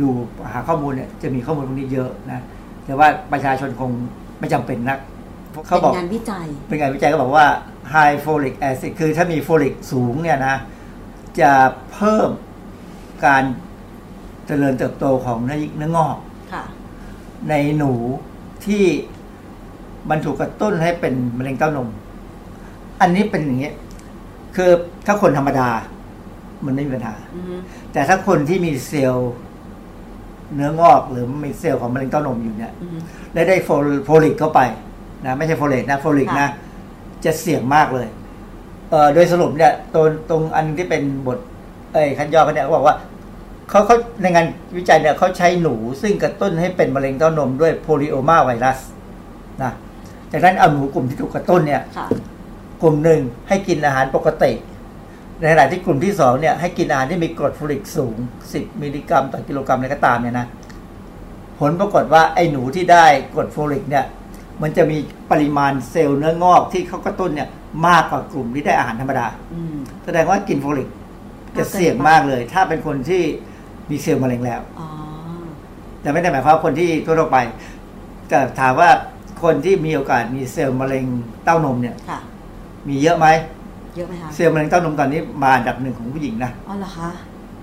[0.02, 0.08] ดู
[0.52, 2.42] หาข้อมูลเนี่ยจะมีข้อมูลพวกนี้เยอะนะ
[2.86, 3.92] แต่ว่าประชาชนคง
[4.40, 5.00] ไม่จำเป็นนัก
[5.68, 7.46] เขาบอกเป็นงานวิจัย เป็นงานวิจัยก็บอกว่า
[7.94, 10.56] high folic acid คือถ้ามีโฟลิกสูงเนี่ยนะ
[11.40, 11.52] จะ
[11.94, 12.30] เพิ่ม
[13.26, 13.44] การ
[14.48, 16.18] เจริญเติบโตของเนื้อเนื้องอก
[17.50, 17.94] ในหนู
[18.66, 18.84] ที่
[20.10, 21.90] มันถูกกระตุ้นให้เป็นมะเร็งเต้านม
[23.02, 23.72] อันนี้เป็นอย่างนี้
[24.56, 24.70] คือ
[25.06, 25.70] ถ้าคนธรรมดา
[26.66, 27.16] มันไม่มีปัญหา
[27.94, 29.32] แต่ถ้าคนที่มีเซลล์
[30.56, 32.74] เนื้องอกหรือมีเซลล์ของมะเร็งเต้านมอยู่เนี่ย
[33.34, 34.60] และได้โฟลิกเข้าไป
[35.26, 36.50] นะไม่ใช่โฟเลตนะโฟลิกนะ
[37.26, 38.08] จะเสี่ยงมากเลย
[38.90, 41.38] เอ่อโดยสรุปเนี่ยตรงตรงอันที่เป็นบท
[41.94, 42.96] เอ้ยคัดย่อเขาเนี่ยบอกว่า
[43.70, 44.46] เขาเขาในงาน
[44.78, 48.80] วิจัยเนี่ยเขาใช้หนูซึ่งกระตุ้นให้เป็นมะเร็งเต้านมด้วย polyomavirus
[49.64, 49.72] นะ
[50.32, 51.82] จากนั้นเอาหนูกลุ่มที่ถูกกระตุ้นเนี่ย
[52.82, 54.52] กลุ่มหนึ่งให้กินอาหารปกติ
[55.40, 58.16] ในขณะที่กลุ่มที่สองเนี่ยให้กินอาหารที่มีกรดโฟลิกสูง
[58.54, 60.48] สิบมิลลิกรัมต่อกิโลกรัมอะไรก็ตามเนี่ยนะ
[61.60, 64.06] ผลปรากฏว่าไอ้หนูที่ได้กรดโฟลิกเนี่ย
[64.62, 64.98] มันจะมี
[65.32, 67.50] ปริมาณเซลล์เนื้องอกที่เขากระตุ้นเนี่ย
[67.88, 69.28] มากกว่ากลุ่มที่ได้อาหารธรรมดา
[70.06, 70.90] แสดงว่ากินโฟลิก
[71.58, 73.24] จะเสี่ยงมากเลย ถ้าเป็นคนที่
[73.90, 74.62] มีเซลล์มะเร็งแล้ว
[76.02, 77.38] แต่ไม่ได้หมายความคนที่ทั่วไป
[78.30, 78.90] แต่ถามว่า
[79.44, 81.06] คนที่มีโอกาสมีเซลล์มะเร็ง
[81.44, 81.96] เต้านมเนี่ย
[82.88, 83.28] มีเยอะไหม
[83.98, 87.10] เยอะไหมคะเซลล์มะเร็งเต้านมตอนนี้มาอันดับหนึ่งของผู้หญิงนะอ๋อเหรอคะ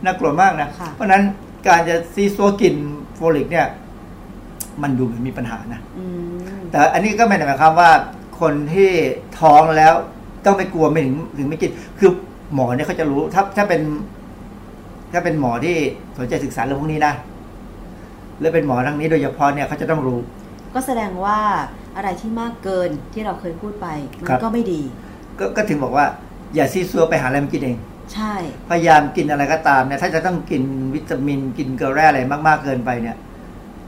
[0.04, 1.22] น่ากลัวมากนะเพราะนั้น
[1.66, 2.74] การจะซี้ซั้วกิน
[3.14, 3.66] โฟลิกเนี่ย
[4.82, 5.80] มันดูเหมือนมีปัญหานะ
[6.70, 7.90] แต่อันนี้ก็ไม่ได้หมายความว่า
[8.40, 8.90] คนที่
[9.40, 9.94] ท้องแล้ว
[10.44, 12.10] ต้องไม่กลัวไม่ถึงถึงไม่กิน คือ
[12.54, 13.82] หมอเนี่ยเขาจะรู้ถ้าถ้าเป็น
[15.12, 15.76] ถ้าเป็นหมอที่
[16.18, 17.14] สนใจศึกษาเรื่องพวกนี้นะ
[18.40, 20.18] และเป็นหมอทางนี้โดยเฉพาะเนี่ยเขาจะต้องรู้
[20.74, 21.38] ก็แสดงว่า
[21.96, 23.86] อะไรที่มากเกินที่เราเคยพูดไป
[24.24, 24.82] มันก็ไม่ดี
[25.38, 26.06] ก็ก็ถึงบอกว่า
[26.54, 27.76] อย่าซี้ซั้วไปหาอะไรมากินเอง
[28.12, 28.34] ใช่
[28.70, 30.62] พยายามกินอะไรก็ตามเนี่ยถ้าจะต้องกิน
[30.94, 33.16] วิตามินกินเกลือแร่อะไรมากๆเกินไปเนี่ย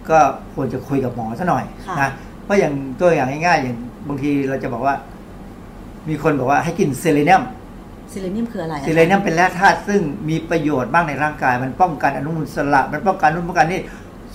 [0.08, 0.18] ก็
[0.54, 1.64] ควรจะคุยกับหมอซะหน่อย
[2.00, 2.10] นะ
[2.44, 3.76] เพราะอย่างตัวอย่างง่ายๆอย่าง
[4.08, 4.94] บางทีเราจะบอกว่า
[6.08, 7.42] มีคนบอกว่าให้กินเซเลเนียม
[8.10, 13.80] เซเลเนียมคืออะไรเซเลเนียมเป็นแร่ธาตุซึ่งมีประโยชน์บ้างในร่างกาย มันป้องกันอนุมูลอิสระ มันป้องกันนู่นป้องกันนี่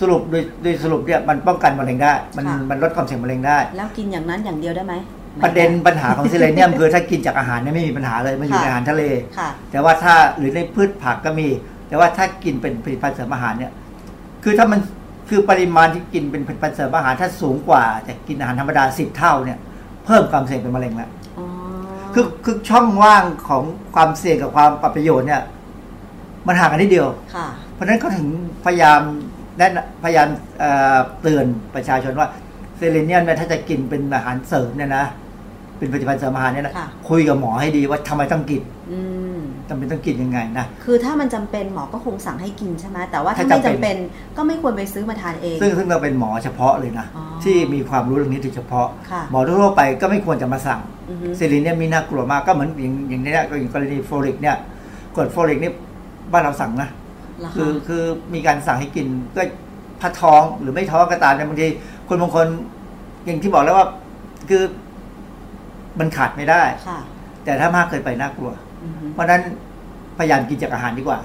[0.02, 4.94] สรุปโดยโดยสรุปเนี่ยมันป้องกันมะเร็งได้ มันมันลดความเสี่ยงมะเร็งได้ แล้วกินอย่างนั้นอย่างเดียวได้ไหม
[5.44, 9.04] ประเด็นปัญหาของเซเลเนียมคือถ้ากินจากอาหารเนี่ยไม่มีปัญหาเลยมันอยู่ในอาหารทะเล
[9.72, 11.48] แต่ว่าถ้าหรือในพืชผักก็มี
[11.88, 13.72] แต่ว่าถ้ากินเป็นผลิตภัณฑ์เสริมอาหารเนี่ย
[14.44, 14.80] คือถ้ามัน
[15.30, 19.60] คือปริมาณที่กินเป็นผลิตภัณฑ์เสริมอาหารถ้าสูงกว่าจากกินอาหารธรรมดาสิบเท่าเนี่ย
[20.06, 21.10] เพิ่มความเสี่ยงเป็นมะเร็งแล้ว
[22.14, 23.64] คือคือช่องว่างของ
[23.96, 25.42] ความเสี่ยงกับความประโยชน์เนี่ย
[26.48, 27.08] มันห่างกันนิดเดียว
[27.74, 28.28] เพราะฉะนั้นเขาถึง
[28.66, 29.02] พยายาม
[29.58, 30.28] แนะพยายาม
[31.22, 32.28] เตือนประชาชนว่า
[32.78, 35.06] เซเลเนียมเนี่ยถ้าจะกินเป็นอาหารเสริมเนี่ยนะ
[35.82, 36.74] เป็นผลิตภัณฑ์เสริมอาหารเนี่ยนะ
[37.10, 38.62] คุยกับหมอให้ดีว่าทำไมต้องกิน
[39.70, 43.96] จำเป็นต้องกินยังไงนะ คือถ้ามันจำเป็นหมอก็คงสั่งให้กินใช่ไหมแต่ว่าถ้าไม่จำเป็น
[44.38, 47.06] ก็ไม่ควรไปซื้อมาทานเอง ซึ่งซึ่งเราเป็นหมอเฉพาะเลยนะ
[47.44, 48.88] ที่มีความรู้เรื่องนี้โดยเฉพาะ
[49.32, 50.80] หมอทั่วไปก็ไม่ควรจะมาสั่ง
[51.38, 54.58] เซเลเนียมมีน่ากลัวมากก็เหมือนอย่างอย่างนี้ก็อย่างกรณีโฟลิกเนี่ย
[55.16, 55.72] กรดโฟลิกนี่
[56.32, 56.90] บ้านเราสั่งนะ
[57.56, 58.04] คือคือ
[58.34, 59.42] มีการสั่งให้กินก็
[60.02, 61.68] ถ้าท้องหรือไม่ท้องก็ตามเนี่ยบางที
[62.08, 62.48] คนบางคน
[63.26, 63.88] อย่างที่บอกแล้วว่า
[64.50, 64.64] คือ
[66.00, 66.64] มันขาดไม่ได้
[67.46, 68.52] แต่ถ้ามากเกินไปน่ากลัว
[69.14, 69.42] เพราะนั้น
[70.18, 71.20] พยายามกินจากอาหารดีกว่า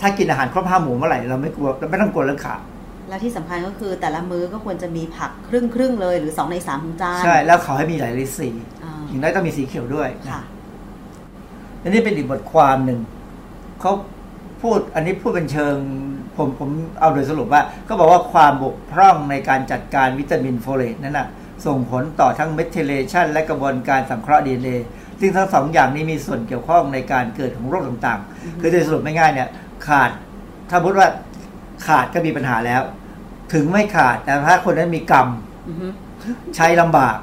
[0.00, 2.60] ถ้ากินอาหารครบห้าหมู่เมื่อไหร่เราไม่กลัวเราไม่ต้องกลัวเรื่องขาด
[3.08, 8.48] และที่สำคัญก็คือแต่ละมื้อก็ควรจะมีผักครึ่งครึ่งเลยหรือสองในสามของจานใช่ แล้วเขาให้มีหลายสี
[9.08, 10.40] อย่างน้อยต้องมีสีเขียวด้วยค่ะ
[11.82, 13.00] อันนี้เป็นอีกบทความหนึ่ง
[13.80, 13.92] เขา
[14.62, 15.76] พูดอันนี้พูดเป็นเชิง
[16.36, 16.70] ผมผม
[17.00, 21.28] เอาโดยสรุปว่า ก็บอกว่าความบกพร่องในการจัดการวิตามินโฟเลตนั้นนะ
[21.66, 24.68] ส่งผลต่อทั้ง methylation และกระบวนการสังเคราะห์ดีเอ
[25.20, 29.48] ซึ่งทั้งสองอย่างนี้มีส่วนเกี่ยวข้องในการเกิดของโรคต่างๆ คือโดยสรุปไม่ง่ายเนี่ย
[29.86, 30.10] ขาด
[30.70, 31.08] ถ้าพูดว่า
[31.86, 32.82] ขาดก็มีปัญหาแล้ว
[33.52, 35.28] ถึงไม่ขาดแต่ถ้าคนนั้นมีการ
[36.56, 37.16] ใช้ลำบาก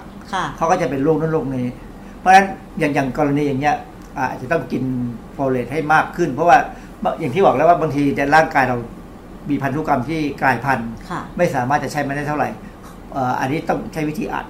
[0.57, 1.67] เขาก็จะเป็นโรคนั้นโรคนี้
[2.19, 2.47] เพราะฉะนั้น
[2.79, 3.75] อย่างอย่างกรณีอย่างเงี้ย
[4.17, 4.83] อาจจะต้องกิน
[5.33, 6.57] โฟเลตให้มากขึ้น เพราะว่า
[7.19, 8.77] อย่างที่บอกแล้วว่าบางทีในร่างกายเรา
[9.49, 10.89] มีพันธุกรรมที่กลายพันธุ์
[11.37, 12.49] ไม่สามารถจะใช้มันได้เท่าไหร่
[13.39, 14.45] อันนี้ต้องใช้วิธีอัด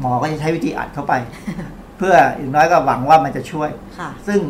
[0.00, 1.12] หมอก็จะใช้วิธีอัดเข้าไป
[1.98, 3.70] เพื่ออย่างน้อยก็หวังว่ามันจะช่วย
[4.28, 4.40] ซึ่ง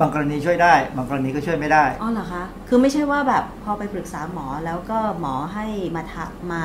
[0.00, 5.66] บางกรณีช่วยได้ บางกรณีก็ช่วยไม่ได้ อ๋อเหรอคะ คือไม่ใช่ว่าแบบพอไปปรึกษาหมอแล้วก็หมอให้
[5.96, 6.62] มาทักมา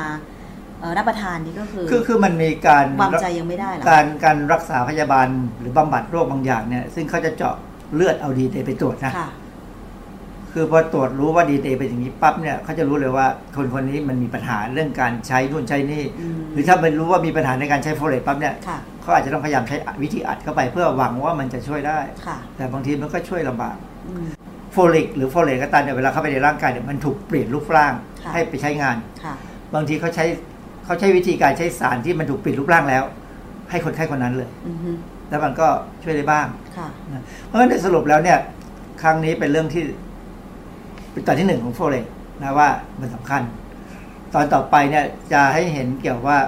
[0.98, 5.26] รับประทานนี่ก็คือ คือคือมันมีการวางใจยังไม่ได้หรอการการรักษาพยาบาล
[5.58, 7.54] หรือบำบัดโรคบางอย่างเนี่ย ซึ่งเขาจะเจาะ
[7.94, 9.12] เลือดเอาดีเไปตรวจนะ
[10.58, 13.26] คือพอตรวจรู้ว่าดีเเป็นอย่างนี้ปั๊บเนี่ยเขาจะรู้เลยว่า
[13.56, 16.04] คนคนนี้มันมีปัญหาเรื่องการใช้นู่นใช้นี่
[16.52, 18.54] หรือถ้าเป็นรู้ว่ามีปัญหาในการใช้โฟเลตปั๊บเนี่ย
[19.02, 21.98] เขาอาจจะต้องพยายามใช้วิธีอัดเข้าไปเพื่อหวังว่ามันจะช่วยได้
[22.56, 23.76] แต่บางทีมันก็ช่วยลำบาก
[24.72, 27.92] โฟลิกหรือโฟเลตก็ตามเนี่ยเวลาเข้าไปในร่างกายเนี่ยมันถูกเปลี่ยนรูปร่าง
[28.32, 28.96] ให้ไปใช้งาน
[29.74, 30.24] บางทีเขาใช้
[30.84, 33.04] เขาใช้วิธีการใช้สารที่มันถูกเปลี่ยนรูปร่างแล้ว
[33.70, 34.48] ให้คนไข้คนนั้นเลย
[35.28, 35.68] แล้วมันก็
[36.02, 36.46] ช่วยได้บ้าง
[37.46, 38.38] เพราะฉะนั้นในสรุปแล้วเนี่ย
[39.02, 39.82] ครั้งนี้เป็นเรื่องที่
[41.16, 42.06] เป็นตอนที่หนึ่งของโฟเลต
[42.42, 42.68] นะว่า
[43.00, 43.42] มันสำคัญ
[44.34, 46.38] ตอนต่อไปเนี่ยจะให้เห็นเกี่ยวว่า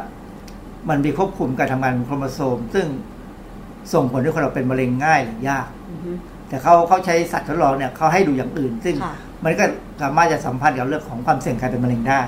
[0.88, 2.86] มันมีควบคุมการทำงานของโครโมโซม ซึ่ง
[3.92, 5.66] ส่งผลให้คนเราเป็นมะเร็งง่ายหรือยาก
[6.48, 8.94] แต่เขาเขาใช้สัตว์ทดลองเนี่ยเขาให้ดูอย่างอื่น ซึ่ง
[9.44, 9.64] มันก็
[10.02, 12.20] สามารถจะสัมพันธ์กับเรื่องของความเสี่ยงการเป็นมะเร็งได้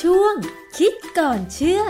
[0.00, 0.34] ช่วง
[0.78, 1.82] คิดก่อนเชื่อ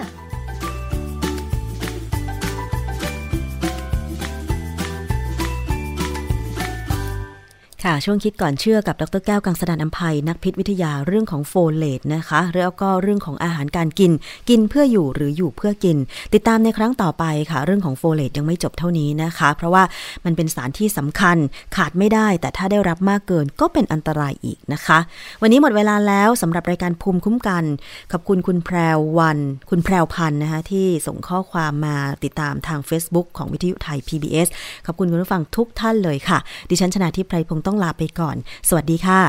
[7.89, 14.12] ค่ะ ช่วงคิดก่อนเชื่อกับดรแก้วกังสดานอัมภัยนักพิษวิทยาเรื่องของโฟเลตนะคะแล้วก็เรื่องของอาหารการกิน
[14.49, 15.97] กินเพื่ออยู่หรืออยู่เพื่อกิน
[16.35, 19.82] ติดตามในครั้งต่อไปค่ะ เรื่องของโฟเลตยังไม่จบเท่านี้นะคะ เพราะว่า
[20.24, 21.37] มันเป็นสารที่สำคัญ
[21.76, 24.99] ขาดไม่ได้ แต่ถ้าได้รับมากเกินก็เป็นอันตรายอีกนะคะ
[25.43, 27.64] วันนี้หมดเวลาแล้วสำหรับรายการภูมิคุ้มกัน
[28.12, 29.39] ขอบคุณคุณแพรววัน
[29.70, 34.49] คุณแพรวพันธ์นะคะที่ส่งข้อความมาติดตามทาง Facebook ของวิทยุไทย PBS
[34.87, 36.39] ขอบคุณคุณผู้ฟังทุกท่านเลยค่ะ
[36.70, 38.37] ดิฉันชนะทิพไพรพงศ์ต้องลาไปก่อน
[38.68, 39.22] สวัสดีค่ะ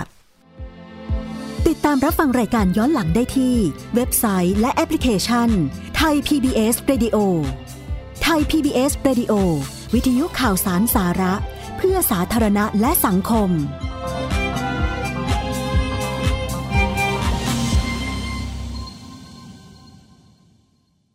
[1.67, 3.55] ติดตามรับฟังรายการย้อนหลังได้ที่
[3.95, 5.49] เว็บไซต์และแอปพลิเคชัน
[5.97, 7.17] ไทย PBS Radio
[8.23, 9.33] ไทย PBS Radio
[9.93, 11.33] วิทยุข่าวสารสาระ
[11.77, 13.49] เพื่อสาธารณะและสังคม